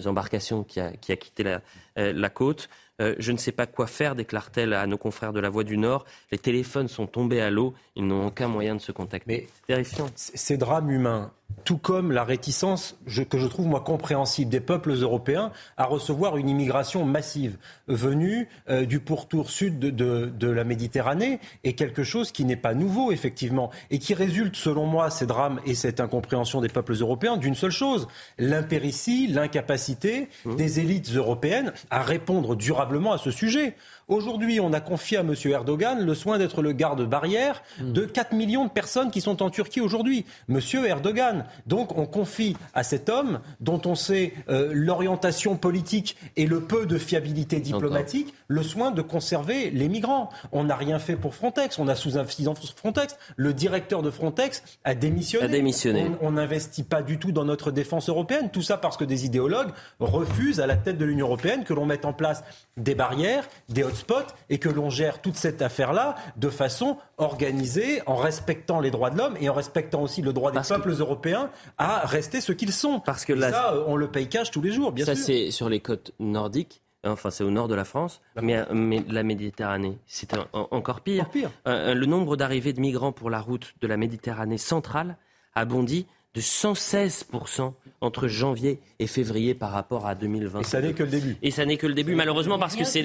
[0.07, 1.61] embarcations qui a, qui a quitté la,
[1.97, 2.69] la côte.
[3.01, 5.77] Euh, je ne sais pas quoi faire, déclare-t-elle à nos confrères de la Voix du
[5.77, 6.05] Nord.
[6.33, 9.49] Les téléphones sont tombés à l'eau, ils n'ont aucun moyen de se contacter.
[9.55, 10.07] C'est terrifiant.
[10.15, 11.31] Ces drames humains,
[11.65, 16.49] tout comme la réticence que je trouve moi compréhensible des peuples européens à recevoir une
[16.49, 22.57] immigration massive venue euh, du pourtour sud de, la Méditerranée est quelque chose qui n'est
[22.57, 26.95] pas nouveau effectivement et qui résulte selon moi ces drames et cette incompréhension des peuples
[26.95, 28.07] européens d'une seule chose
[28.39, 30.57] l'impéritie, l'incapacité mmh.
[30.57, 33.75] des élites européennes à répondre durablement considérablement à ce sujet.
[34.09, 35.35] Aujourd'hui, on a confié à M.
[35.47, 37.93] Erdogan le soin d'être le garde-barrière hmm.
[37.93, 40.25] de 4 millions de personnes qui sont en Turquie aujourd'hui.
[40.49, 40.61] M.
[40.85, 41.45] Erdogan.
[41.67, 46.87] Donc on confie à cet homme, dont on sait euh, l'orientation politique et le peu
[46.87, 50.31] de fiabilité diplomatique, le soin de conserver les migrants.
[50.53, 51.77] On n'a rien fait pour Frontex.
[51.81, 53.19] On a sous insuffisance Frontex.
[53.35, 55.47] Le directeur de Frontex a démissionné.
[55.47, 56.13] A démissionné.
[56.21, 58.51] On n'investit pas du tout dans notre défense européenne.
[58.53, 61.87] Tout ça parce que des idéologues refusent à la tête de l'Union européenne que l'on
[61.87, 62.45] mette en place
[62.77, 68.17] des barrières, des hotspots et que l'on gère toute cette affaire-là de façon organisée, en
[68.17, 72.07] respectant les droits de l'homme et en respectant aussi le droit des peuples européens à
[72.07, 73.01] rester ce qu'ils sont.
[73.01, 75.17] Parce que ça, on le paye cash tous les jours, bien sûr.
[75.17, 76.83] Ça, c'est sur les côtes nordiques.
[77.05, 81.29] Enfin, c'est au nord de la France, mais, mais la Méditerranée, c'est encore pire.
[81.29, 81.51] pire.
[81.69, 85.17] Euh, le nombre d'arrivées de migrants pour la route de la Méditerranée centrale
[85.55, 86.07] a bondi
[86.37, 87.73] de 116%
[88.03, 90.61] entre janvier et février par rapport à 2020.
[90.61, 91.37] Et ça n'est que le début.
[91.41, 93.03] Et ça n'est que le début, malheureusement, parce que c'est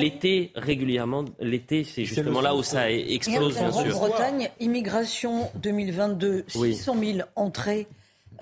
[0.00, 1.26] l'été régulièrement.
[1.38, 3.88] L'été, c'est justement là où ça explose, bien sûr.
[3.90, 7.86] Grande-Bretagne, immigration 2022, 600 000 entrées.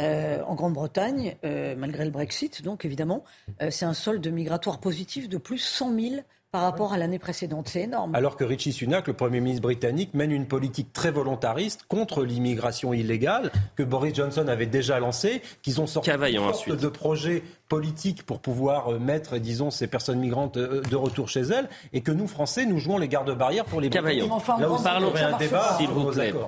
[0.00, 3.22] Euh, en Grande-Bretagne, euh, malgré le Brexit, donc évidemment,
[3.62, 6.14] euh, c'est un solde migratoire positif de plus 100 000
[6.54, 7.66] par rapport à l'année précédente.
[7.66, 8.14] C'est énorme.
[8.14, 12.94] Alors que Richie Sunak, le Premier ministre britannique, mène une politique très volontariste contre l'immigration
[12.94, 18.38] illégale que Boris Johnson avait déjà lancée, qu'ils ont sorti sorte de projets politiques pour
[18.38, 22.28] pouvoir euh, mettre, disons, ces personnes migrantes euh, de retour chez elles, et que nous,
[22.28, 24.28] Français, nous jouons les gardes-barrières pour les Cavaillon.
[24.30, 25.12] Enfin, parlons,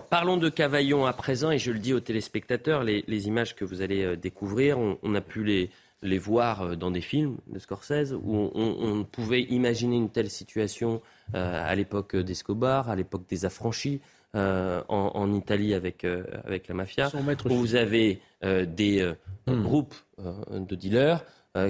[0.09, 3.83] parlons de Cavaillon à présent, et je le dis aux téléspectateurs, les, images que vous
[3.83, 5.71] allez euh, découvrir, on a pu les
[6.03, 11.01] les voir euh, dans des films de Scorsese où on, pouvait imaginer une telle situation
[11.35, 14.01] euh, à l'époque d'Escobar, à l'époque des affranchis.
[14.35, 16.05] Euh, en, Italie avec,
[16.45, 17.11] avec la mafia,
[17.49, 19.15] où vous avez des
[19.47, 19.63] hmm.
[19.63, 21.25] groupes de dealers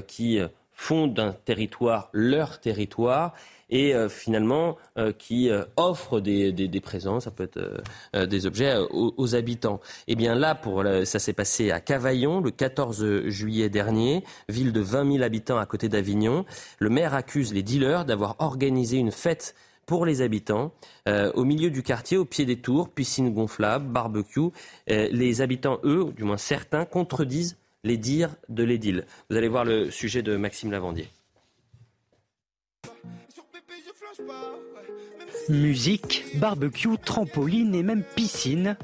[0.09, 0.41] qui
[0.73, 3.35] font d'un territoire leur territoire
[3.71, 7.83] et euh, finalement euh, qui euh, offre des, des, présents, ça peut être
[8.27, 9.81] des objets aux, habitants.
[10.07, 14.73] Et eh bien là, pour, ça s'est passé à Cavaillon le 14 juillet dernier, ville
[14.73, 16.45] de 20 000 habitants à côté d'Avignon.
[16.79, 19.55] Le maire accuse les dealers d'avoir organisé une fête
[19.87, 20.73] pour les habitants,
[21.07, 24.49] au milieu du quartier, au pied des tours, piscine gonflable, barbecue.
[24.89, 29.07] les habitants, eux, du moins certains, contredisent les dires de l'édile.
[29.31, 31.09] Vous allez voir le sujet de Maxime Lavandier.
[35.49, 38.77] Musique, barbecue, trampoline et même piscine.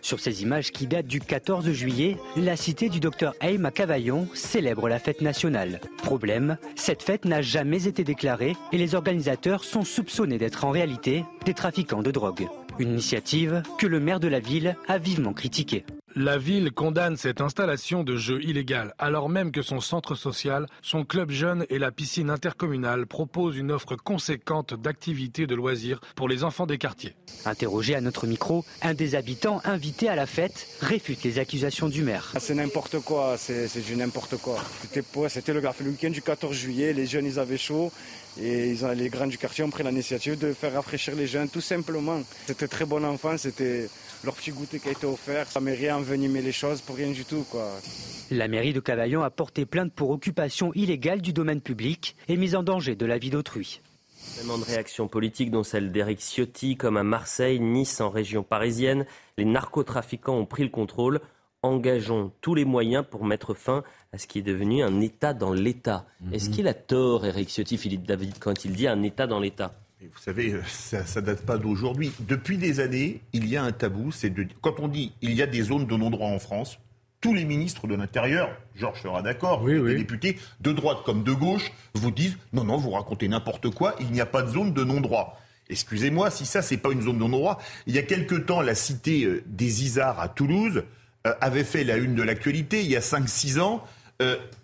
[0.00, 4.88] Sur ces images qui datent du 14 juillet, la cité du docteur Haim Cavaillon célèbre
[4.88, 5.80] la fête nationale.
[5.98, 11.24] Problème, cette fête n'a jamais été déclarée et les organisateurs sont soupçonnés d'être en réalité
[11.44, 12.48] des trafiquants de drogue.
[12.78, 15.84] Une initiative que le maire de la ville a vivement critiquée.
[16.14, 21.06] La ville condamne cette installation de jeu illégale, alors même que son centre social, son
[21.06, 26.44] club jeune et la piscine intercommunale proposent une offre conséquente d'activités de loisirs pour les
[26.44, 27.14] enfants des quartiers.
[27.46, 32.02] Interrogé à notre micro, un des habitants invités à la fête réfute les accusations du
[32.02, 32.30] maire.
[32.34, 34.62] Ah, c'est n'importe quoi, c'est du n'importe quoi.
[35.28, 37.90] C'était le, le week-end du 14 juillet, les jeunes ils avaient chaud
[38.38, 41.48] et ils ont, les grands du quartier ont pris l'initiative de faire rafraîchir les jeunes
[41.48, 42.20] tout simplement.
[42.46, 43.88] C'était très bon enfant, c'était
[44.24, 45.46] leur petit goûter qui a été offert.
[45.54, 47.44] La mairie a envenimé les choses pour rien du tout.
[47.50, 47.68] Quoi.
[48.30, 52.54] La mairie de Cavaillon a porté plainte pour occupation illégale du domaine public et mise
[52.54, 53.80] en danger de la vie d'autrui.
[54.36, 59.04] Tellement de réactions politiques, dont celle d'Éric Ciotti, comme à Marseille, Nice, en région parisienne.
[59.36, 61.20] Les narcotrafiquants ont pris le contrôle.
[61.62, 65.52] Engageons tous les moyens pour mettre fin à ce qui est devenu un État dans
[65.52, 66.06] l'État.
[66.32, 66.54] Est-ce mhm.
[66.54, 69.74] qu'il a tort, Éric Ciotti, Philippe David, quand il dit un État dans l'État?
[70.12, 72.12] Vous savez, euh, ça, ne date pas d'aujourd'hui.
[72.20, 74.10] Depuis des années, il y a un tabou.
[74.10, 76.78] C'est de quand on dit il y a des zones de non-droit en France,
[77.20, 81.72] tous les ministres de l'Intérieur, Georges sera d'accord, les députés de droite comme de gauche,
[81.94, 84.82] vous disent non, non, vous racontez n'importe quoi, il n'y a pas de zone de
[84.82, 85.40] non-droit.
[85.70, 87.60] Excusez-moi, si ça, c'est pas une zone de non-droit.
[87.86, 90.82] Il y a quelque temps, la cité euh, des Isards à Toulouse
[91.26, 93.84] euh, avait fait la une de l'actualité, il y a 5-6 ans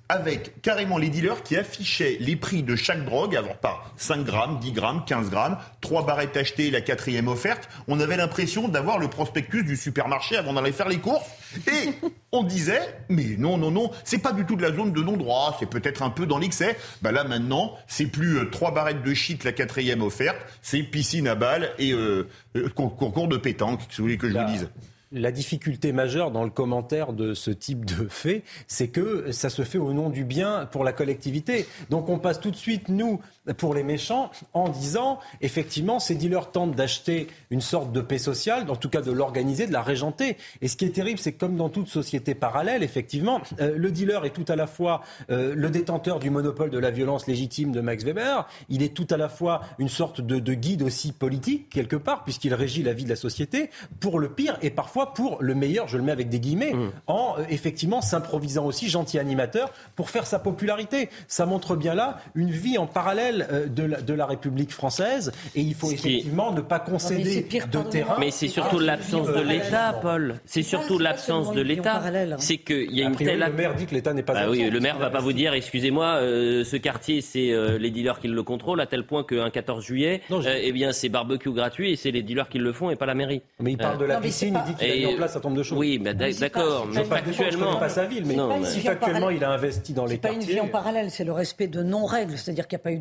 [0.09, 4.59] avec carrément les dealers qui affichaient les prix de chaque drogue, alors par 5 grammes,
[4.59, 7.69] 10 grammes, 15 grammes, 3 barrettes achetées, la quatrième offerte.
[7.89, 11.27] On avait l'impression d'avoir le prospectus du supermarché avant d'aller faire les courses.
[11.67, 11.93] Et
[12.33, 15.57] on disait, mais non, non, non, c'est pas du tout de la zone de non-droit,
[15.61, 16.79] c'est peut-être un peu dans l'excès.
[17.03, 21.29] Bah là maintenant, c'est plus 3 euh, barrettes de shit, la quatrième offerte, c'est piscine
[21.29, 24.69] à balles et euh, euh, concours de pétanque, si vous voulez que je vous dise.
[25.13, 29.63] La difficulté majeure dans le commentaire de ce type de fait, c'est que ça se
[29.63, 31.67] fait au nom du bien pour la collectivité.
[31.91, 33.21] Donc on passe tout de suite, nous,
[33.57, 38.71] pour les méchants, en disant, effectivement, ces dealers tentent d'acheter une sorte de paix sociale,
[38.71, 40.37] en tout cas de l'organiser, de la régenter.
[40.61, 43.91] Et ce qui est terrible, c'est que comme dans toute société parallèle, effectivement, euh, le
[43.91, 47.73] dealer est tout à la fois euh, le détenteur du monopole de la violence légitime
[47.73, 51.13] de Max Weber, il est tout à la fois une sorte de, de guide aussi
[51.13, 53.71] politique, quelque part, puisqu'il régit la vie de la société,
[54.01, 56.91] pour le pire et parfois pour le meilleur, je le mets avec des guillemets, mm.
[57.07, 61.09] en euh, effectivement s'improvisant aussi gentil animateur pour faire sa popularité.
[61.29, 65.33] Ça montre bien là une vie en parallèle euh, de la, de la République française
[65.55, 68.17] et il faut effectivement ne pas concéder de terrain.
[68.19, 70.41] Mais c'est surtout l'absence de l'État, Paul.
[70.45, 72.03] C'est surtout l'absence de l'État.
[72.39, 73.39] C'est qu'il y a une telle.
[73.39, 74.35] Le maire dit que l'État n'est pas.
[74.37, 78.21] Ah oui, le maire va pas vous dire, excusez-moi, euh, ce quartier c'est les dealers
[78.21, 81.97] qui le contrôlent à tel point qu'un 14 juillet, eh bien c'est barbecue gratuit et
[81.97, 83.43] c'est les dealers qui le font et pas la mairie.
[83.61, 85.57] Mais il parle de la piscine, il dit qu'il a mis en place un tombe
[85.57, 85.79] de choses.
[85.79, 86.87] Oui, mais d'accord.
[86.93, 90.41] Mais factuellement, pas sa ville, mais si factuellement il a investi dans les quartiers.
[90.41, 92.85] C'est pas une vie en parallèle, c'est le respect de non-règles, c'est-à-dire qu'il n'y a
[92.85, 92.99] pas eu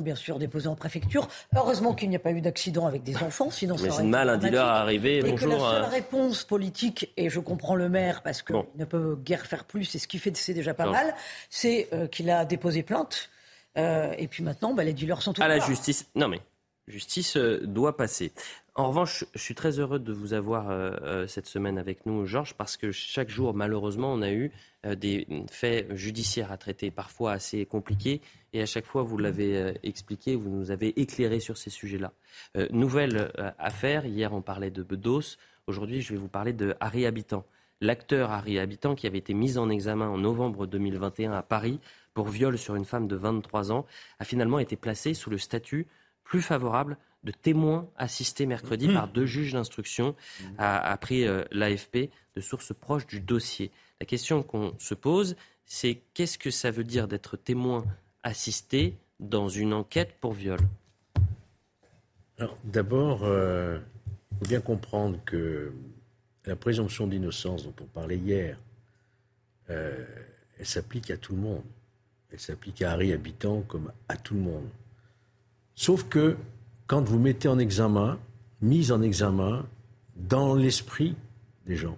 [0.00, 1.28] bien sûr, déposée en préfecture.
[1.54, 4.36] Heureusement qu'il n'y a pas eu d'accident avec des enfants, sinon ça aurait mal un
[4.36, 5.18] dealer à arriver.
[5.18, 5.38] Et bonjour.
[5.38, 9.46] que la seule réponse politique, et je comprends le maire parce qu'il ne peut guère
[9.46, 11.14] faire plus, et ce qu'il fait, c'est déjà pas mal,
[11.50, 13.30] c'est euh, qu'il a déposé plainte.
[13.76, 16.06] Euh, et puis maintenant, bah, les dealers sont à la justice.
[16.14, 16.40] Non mais
[16.88, 18.32] justice euh, doit passer.
[18.74, 22.26] En revanche, je suis très heureux de vous avoir euh, euh, cette semaine avec nous,
[22.26, 24.50] Georges, parce que chaque jour, malheureusement, on a eu
[24.96, 28.20] des faits judiciaires à traiter, parfois assez compliqués,
[28.52, 32.12] et à chaque fois, vous l'avez expliqué, vous nous avez éclairé sur ces sujets-là.
[32.70, 37.46] nouvelle affaire, hier on parlait de Bedos, aujourd'hui je vais vous parler de Harry Habitant.
[37.80, 41.80] L'acteur Harry Habitant, qui avait été mis en examen en novembre 2021 à Paris
[42.12, 43.86] pour viol sur une femme de 23 ans,
[44.18, 45.86] a finalement été placé sous le statut
[46.24, 50.14] plus favorable de témoins assistés mercredi par deux juges d'instruction,
[50.58, 53.70] a appris euh, l'AFP de sources proches du dossier.
[54.00, 57.84] La question qu'on se pose, c'est qu'est-ce que ça veut dire d'être témoin
[58.22, 60.60] assisté dans une enquête pour viol?
[62.64, 63.78] D'abord, euh,
[64.32, 65.72] il faut bien comprendre que
[66.44, 68.58] la présomption d'innocence dont on parlait hier,
[69.70, 70.04] euh,
[70.58, 71.64] elle s'applique à tout le monde.
[72.30, 74.68] Elle s'applique à Harry Habitant comme à tout le monde.
[75.74, 76.36] Sauf que
[76.86, 78.18] quand vous mettez en examen,
[78.60, 79.66] mise en examen,
[80.16, 81.14] dans l'esprit
[81.66, 81.96] des gens.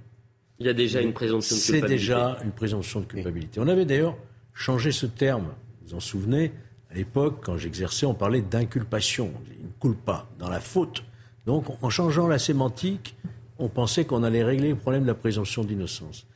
[0.59, 1.89] Il y a déjà une présomption de culpabilité.
[1.89, 3.61] C'est déjà une présomption de culpabilité.
[3.61, 4.17] On avait d'ailleurs
[4.55, 5.53] changé ce terme.
[5.83, 6.53] Vous vous en souvenez
[6.91, 9.33] À l'époque, quand j'exerçais, on parlait d'inculpation.
[9.61, 11.05] Une culpa, dans la faute.
[11.45, 13.17] Donc, en changeant la sémantique,
[13.59, 16.27] on pensait qu'on allait régler le problème de la présomption d'innocence.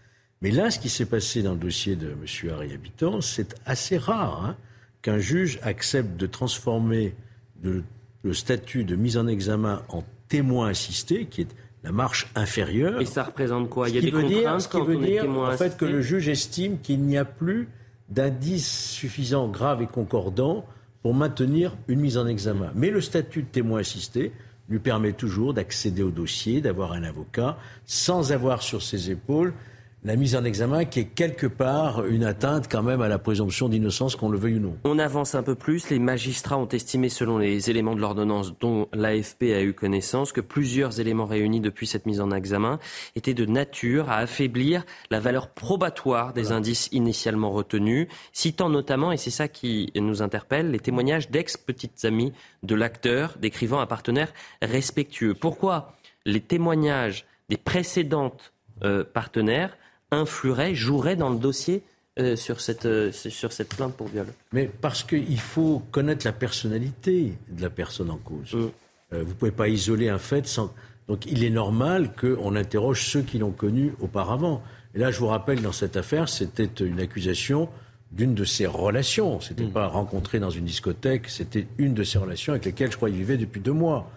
[0.43, 2.51] Mais là, ce qui s'est passé dans le dossier de M.
[2.51, 4.57] Harry Habitant, c'est assez rare hein,
[5.03, 7.15] qu'un juge accepte de transformer
[7.63, 13.01] le statut de mise en examen en témoin assisté, qui est la marche inférieure.
[13.01, 13.89] Et ça représente quoi?
[13.89, 17.01] Il y a des contraintes qui veut dire, en fait, que le juge estime qu'il
[17.03, 17.69] n'y a plus
[18.09, 20.67] d'indices suffisants, graves et concordants
[21.03, 22.71] pour maintenir une mise en examen.
[22.75, 24.33] Mais le statut de témoin assisté
[24.69, 27.57] lui permet toujours d'accéder au dossier, d'avoir un avocat,
[27.87, 29.55] sans avoir sur ses épaules
[30.03, 33.69] la mise en examen qui est quelque part une atteinte quand même à la présomption
[33.69, 34.77] d'innocence, qu'on le veuille ou non.
[34.85, 35.91] On avance un peu plus.
[35.91, 40.41] Les magistrats ont estimé, selon les éléments de l'ordonnance dont l'AFP a eu connaissance, que
[40.41, 42.79] plusieurs éléments réunis depuis cette mise en examen
[43.15, 49.19] étaient de nature à affaiblir la valeur probatoire des indices initialement retenus, citant notamment, et
[49.19, 52.33] c'est ça qui nous interpelle, les témoignages d'ex-petites amies
[52.63, 54.33] de l'acteur décrivant un partenaire
[54.63, 55.35] respectueux.
[55.35, 55.95] Pourquoi
[56.25, 59.77] les témoignages des précédentes euh, partenaires
[60.11, 61.83] influerait, jouerait dans le dossier
[62.19, 66.33] euh, sur, cette, euh, sur cette plainte pour viol Mais parce qu'il faut connaître la
[66.33, 68.55] personnalité de la personne en cause.
[68.55, 68.71] Mm.
[69.13, 70.75] Euh, vous ne pouvez pas isoler un fait sans.
[71.09, 74.63] Donc il est normal qu'on interroge ceux qui l'ont connu auparavant.
[74.95, 77.69] Et là, je vous rappelle, dans cette affaire, c'était une accusation
[78.11, 79.41] d'une de ses relations.
[79.41, 79.75] C'était n'était mm.
[79.75, 83.17] pas rencontré dans une discothèque, c'était une de ses relations avec lesquelles je crois il
[83.17, 84.11] vivait depuis deux mois.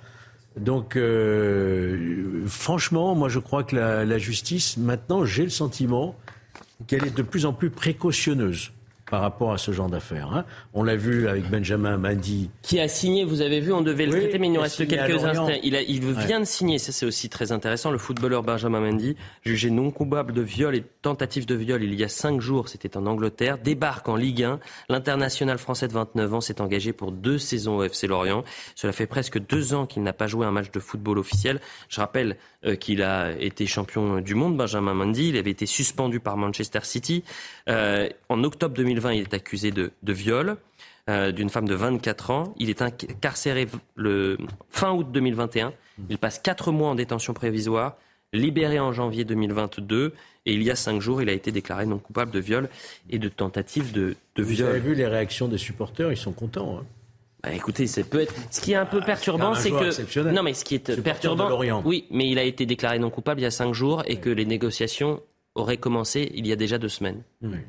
[0.58, 6.16] Donc, euh, franchement, moi, je crois que la justice, maintenant, j'ai le sentiment
[6.88, 8.72] qu'elle est de plus en plus précautionneuse
[9.14, 10.34] par rapport à ce genre d'affaires.
[10.34, 10.44] Hein.
[10.74, 12.50] On l'a vu avec Benjamin Mandi.
[12.64, 15.24] Qui a signé, vous avez vu, on devait le traiter, mais il nous reste quelques
[15.24, 15.50] instants.
[15.62, 19.70] Il, il vient de signer, ça c'est aussi très intéressant, le footballeur Benjamin Mendy, jugé
[19.70, 23.06] non coupable de viol et tentative de viol il y a cinq jours, c'était en
[23.06, 24.60] Angleterre, débarque en Ligue 1.
[24.90, 28.44] L'international français de 29 ans s'est engagé pour deux saisons au FC Lorient.
[28.74, 31.60] Cela fait presque deux ans qu'il n'a pas joué un match de football officiel.
[31.88, 32.36] Je rappelle
[32.66, 35.30] euh, qu'il a été champion du monde, Benjamin Mendy.
[35.30, 37.24] Il avait été suspendu par Manchester City.
[37.70, 40.58] Euh, en octobre 2020, il est accusé de, viol.
[41.10, 42.54] Euh, d'une femme de 24 ans.
[42.58, 44.38] Il est incarcéré le
[44.70, 45.74] fin août 2021.
[46.10, 47.98] Il passe quatre mois en détention prévisoire.
[48.32, 50.14] libéré en janvier 2022.
[50.46, 52.70] Et il y a cinq jours, il a été déclaré non coupable de viol
[53.10, 54.68] et de tentative de, de viol.
[54.68, 56.80] Vous avez vu les réactions des supporters, ils sont contents.
[56.80, 56.86] Hein.
[57.44, 58.34] Bah, écoutez, ça peut être.
[58.52, 60.20] Ce qui est un peu ah, perturbant, c'est que.
[60.32, 61.82] Non, mais ce qui est perturbant.
[61.84, 64.30] Oui, mais il a été déclaré non coupable il y a cinq jours et que
[64.30, 65.22] les négociations
[65.56, 67.22] auraient commencé il y a déjà deux semaines.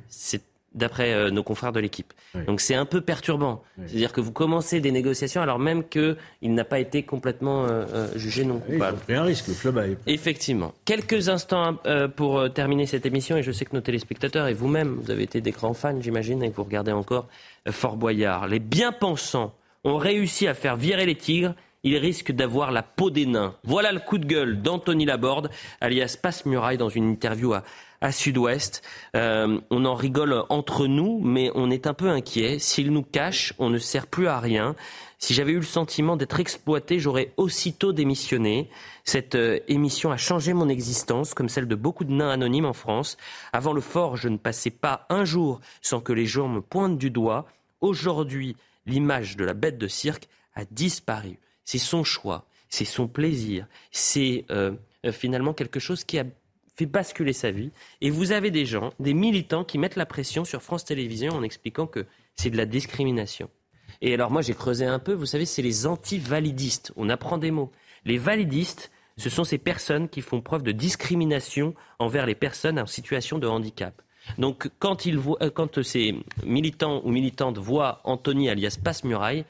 [0.08, 0.42] C'est
[0.74, 2.12] d'après euh, nos confrères de l'équipe.
[2.46, 3.62] Donc c'est un peu perturbant.
[3.86, 8.08] C'est-à-dire que vous commencez des négociations alors même qu'il n'a pas été complètement euh, euh,
[8.16, 8.98] jugé non coupable.
[9.08, 9.84] Il a un risque, le club a...
[10.06, 10.74] Effectivement.
[10.84, 11.78] Quelques instants
[12.16, 15.40] pour terminer cette émission, et je sais que nos téléspectateurs et vous-même, vous avez été
[15.40, 17.28] des grands fans, j'imagine, et que vous regardez encore
[17.70, 18.48] Fort Boyard.
[18.48, 19.54] Les bien-pensants
[19.84, 21.54] ont réussi à faire virer les tigres
[21.84, 23.54] il risque d'avoir la peau des nains.
[23.62, 27.62] Voilà le coup de gueule d'Anthony Laborde, alias Passe-Muraille, dans une interview à,
[28.00, 28.82] à Sud-Ouest.
[29.14, 32.58] Euh, on en rigole entre nous, mais on est un peu inquiet.
[32.58, 34.74] S'il nous cache, on ne sert plus à rien.
[35.18, 38.68] Si j'avais eu le sentiment d'être exploité, j'aurais aussitôt démissionné.
[39.04, 42.72] Cette euh, émission a changé mon existence, comme celle de beaucoup de nains anonymes en
[42.72, 43.16] France.
[43.52, 46.98] Avant le fort, je ne passais pas un jour sans que les gens me pointent
[46.98, 47.46] du doigt.
[47.80, 48.56] Aujourd'hui,
[48.86, 51.38] l'image de la bête de cirque a disparu.
[51.64, 54.72] C'est son choix, c'est son plaisir, c'est euh,
[55.12, 56.24] finalement quelque chose qui a
[56.76, 57.70] fait basculer sa vie.
[58.00, 61.42] Et vous avez des gens, des militants qui mettent la pression sur France Télévisions en
[61.42, 62.06] expliquant que
[62.36, 63.48] c'est de la discrimination.
[64.00, 66.92] Et alors moi j'ai creusé un peu, vous savez, c'est les anti-validistes.
[66.96, 67.70] On apprend des mots.
[68.04, 72.86] Les validistes, ce sont ces personnes qui font preuve de discrimination envers les personnes en
[72.86, 74.02] situation de handicap.
[74.38, 79.44] Donc quand, ils voient, euh, quand ces militants ou militantes voient Anthony alias Passe-Muraille,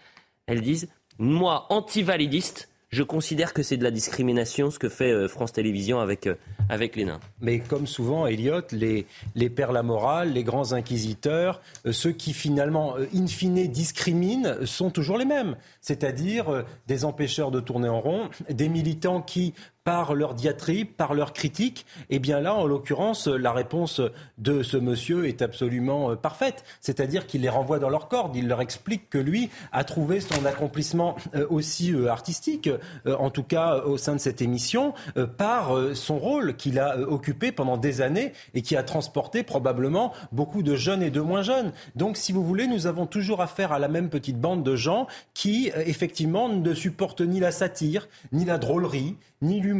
[0.46, 0.88] elles disent,
[1.18, 5.98] moi, anti-validiste, je considère que c'est de la discrimination ce que fait euh, France Télévisions
[5.98, 6.36] avec, euh,
[6.68, 7.18] avec les nains.
[7.40, 12.32] Mais comme souvent, Elliot, les, les pères la morale, les grands inquisiteurs, euh, ceux qui
[12.32, 15.56] finalement, in fine, discriminent, sont toujours les mêmes.
[15.80, 19.54] C'est-à-dire des empêcheurs de tourner en rond, des militants qui
[19.84, 24.00] par leur diatribe, par leur critique, et eh bien là, en l'occurrence, la réponse
[24.38, 26.64] de ce monsieur est absolument euh, parfaite.
[26.80, 28.34] C'est-à-dire qu'il les renvoie dans leur corde.
[28.34, 32.70] Il leur explique que lui a trouvé son accomplissement euh, aussi euh, artistique,
[33.06, 34.94] en tout cas au sein de cette émission,
[35.36, 40.62] par son rôle qu'il a occupé pendant des années et qui a transporté probablement beaucoup
[40.62, 41.72] de jeunes et de moins jeunes.
[41.96, 45.06] Donc, si vous voulez, nous avons toujours affaire à la même petite bande de gens
[45.34, 49.73] qui, effectivement, ne supportent ni la satire, ni la drôlerie, ni l'humour,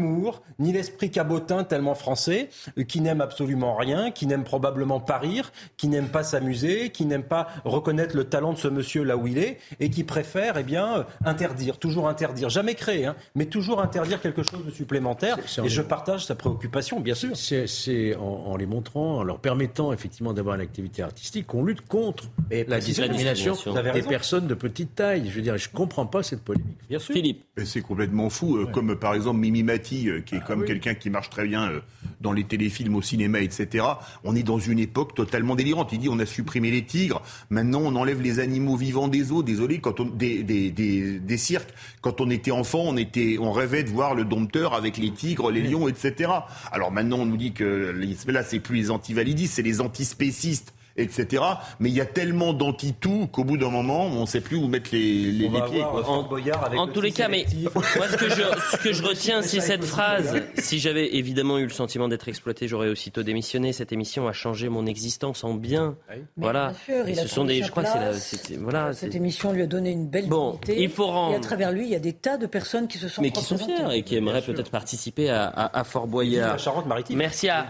[0.59, 5.53] ni l'esprit cabotin tellement français, euh, qui n'aime absolument rien, qui n'aime probablement pas rire,
[5.77, 9.27] qui n'aime pas s'amuser, qui n'aime pas reconnaître le talent de ce monsieur là où
[9.27, 13.47] il est, et qui préfère eh bien, euh, interdire, toujours interdire, jamais créer, hein, mais
[13.47, 15.39] toujours interdire quelque chose de supplémentaire.
[15.63, 17.37] et je partage sa préoccupation, bien sûr.
[17.37, 22.25] C'est en, les montrant, en leur permettant effectivement d'avoir une activité artistique, qu'on lutte contre
[22.51, 23.57] la discrimination
[23.93, 25.29] des personnes de petite taille.
[25.29, 26.79] Je veux dire, je ne comprends pas cette polémique.
[26.89, 27.15] Bien sûr.
[27.15, 27.45] Philippe.
[27.65, 30.95] C'est complètement fou, euh, comme par exemple Mimi Mati, euh, qui est ah comme quelqu'un
[30.95, 31.81] qui marche très bien euh,
[32.21, 33.85] dans les téléfilms, au cinéma, etc.
[34.25, 35.93] On est dans une époque totalement délirante.
[35.93, 39.43] Il dit on a supprimé les tigres, maintenant on enlève les animaux vivants des eaux.
[39.43, 41.71] Désolé, quand on, des, des, des, des cirques,
[42.01, 45.51] quand on était enfant, on, était, on rêvait de voir le dompteur avec les tigres,
[45.51, 46.31] les lions, etc.
[46.73, 47.95] Alors maintenant on nous dit que
[48.29, 51.43] là c'est plus les antivalidistes, c'est les antispécistes etc.
[51.81, 54.69] Mais il y a tellement d'anti-tout qu'au bout d'un moment, on ne sait plus où
[54.69, 55.83] mettre les, les, pieds.
[55.83, 58.43] En, tous les cas, mais moi, ce que je,
[58.73, 60.43] ce que je retiens, c'est cette phrase.
[60.57, 63.73] Si j'avais évidemment eu le sentiment d'être exploité, j'aurais aussitôt démissionné.
[63.73, 65.97] Cette émission a changé mon existence en bien.
[66.37, 66.73] Voilà.
[66.87, 67.89] ce sont des, je crois que
[68.19, 68.93] c'est voilà.
[68.93, 71.33] Cette émission lui a donné une belle bon, Il faut rendre.
[71.35, 73.31] Et à travers lui, il y a des tas de personnes qui se sont mais
[73.31, 76.53] qui sont fiers et qui aimeraient peut-être participer à, à, Fort Boyard.
[76.53, 77.19] la Charente-Maritime.
[77.19, 77.67] Merci à.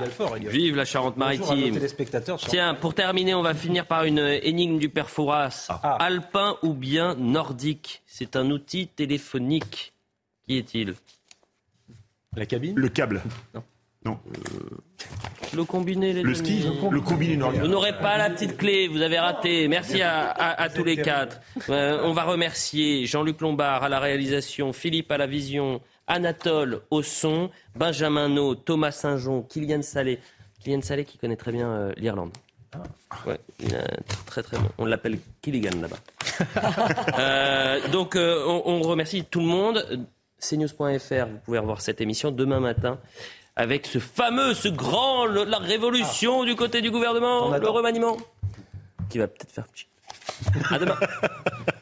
[0.47, 1.79] Vive la Charente-Maritime.
[2.49, 5.69] Tiens, pour terminer on va finir par une énigme du père Fouras.
[5.83, 5.97] Ah.
[6.01, 8.03] Alpin ou bien nordique?
[8.07, 9.93] C'est un outil téléphonique.
[10.47, 10.95] Qui est-il?
[12.37, 12.77] La cabine?
[12.77, 13.23] Le câble.
[13.55, 13.63] Non.
[14.05, 14.19] Non.
[15.55, 16.63] le combiné, Le ski?
[16.91, 17.63] Le combiné nordique.
[17.63, 19.67] Vous n'aurez pas la petite clé, vous avez raté.
[19.67, 21.41] Merci à, tous les quatre.
[21.71, 27.03] Euh, on va remercier Jean-Luc Lombard à la réalisation, Philippe à la vision, Anatole au
[27.03, 30.19] son, Benjamin No, Thomas Saint-Jean, Kylian Salé.
[30.63, 32.33] Kylian Salé qui connaît très bien euh, l'Irlande.
[33.27, 33.39] Ouais,
[34.27, 34.69] très très bon.
[34.79, 35.99] On l'appelle Killigan là-bas.
[37.19, 40.07] Euh, donc euh, on, remercie tout le monde.
[40.41, 42.99] CNews.fr, vous pouvez revoir cette émission demain matin
[43.57, 46.45] avec ce fameux, ce grand, la révolution ah.
[46.45, 48.17] du côté du gouvernement, le remaniement,
[49.09, 49.87] qui va peut-être faire petit.
[50.71, 50.99] À demain.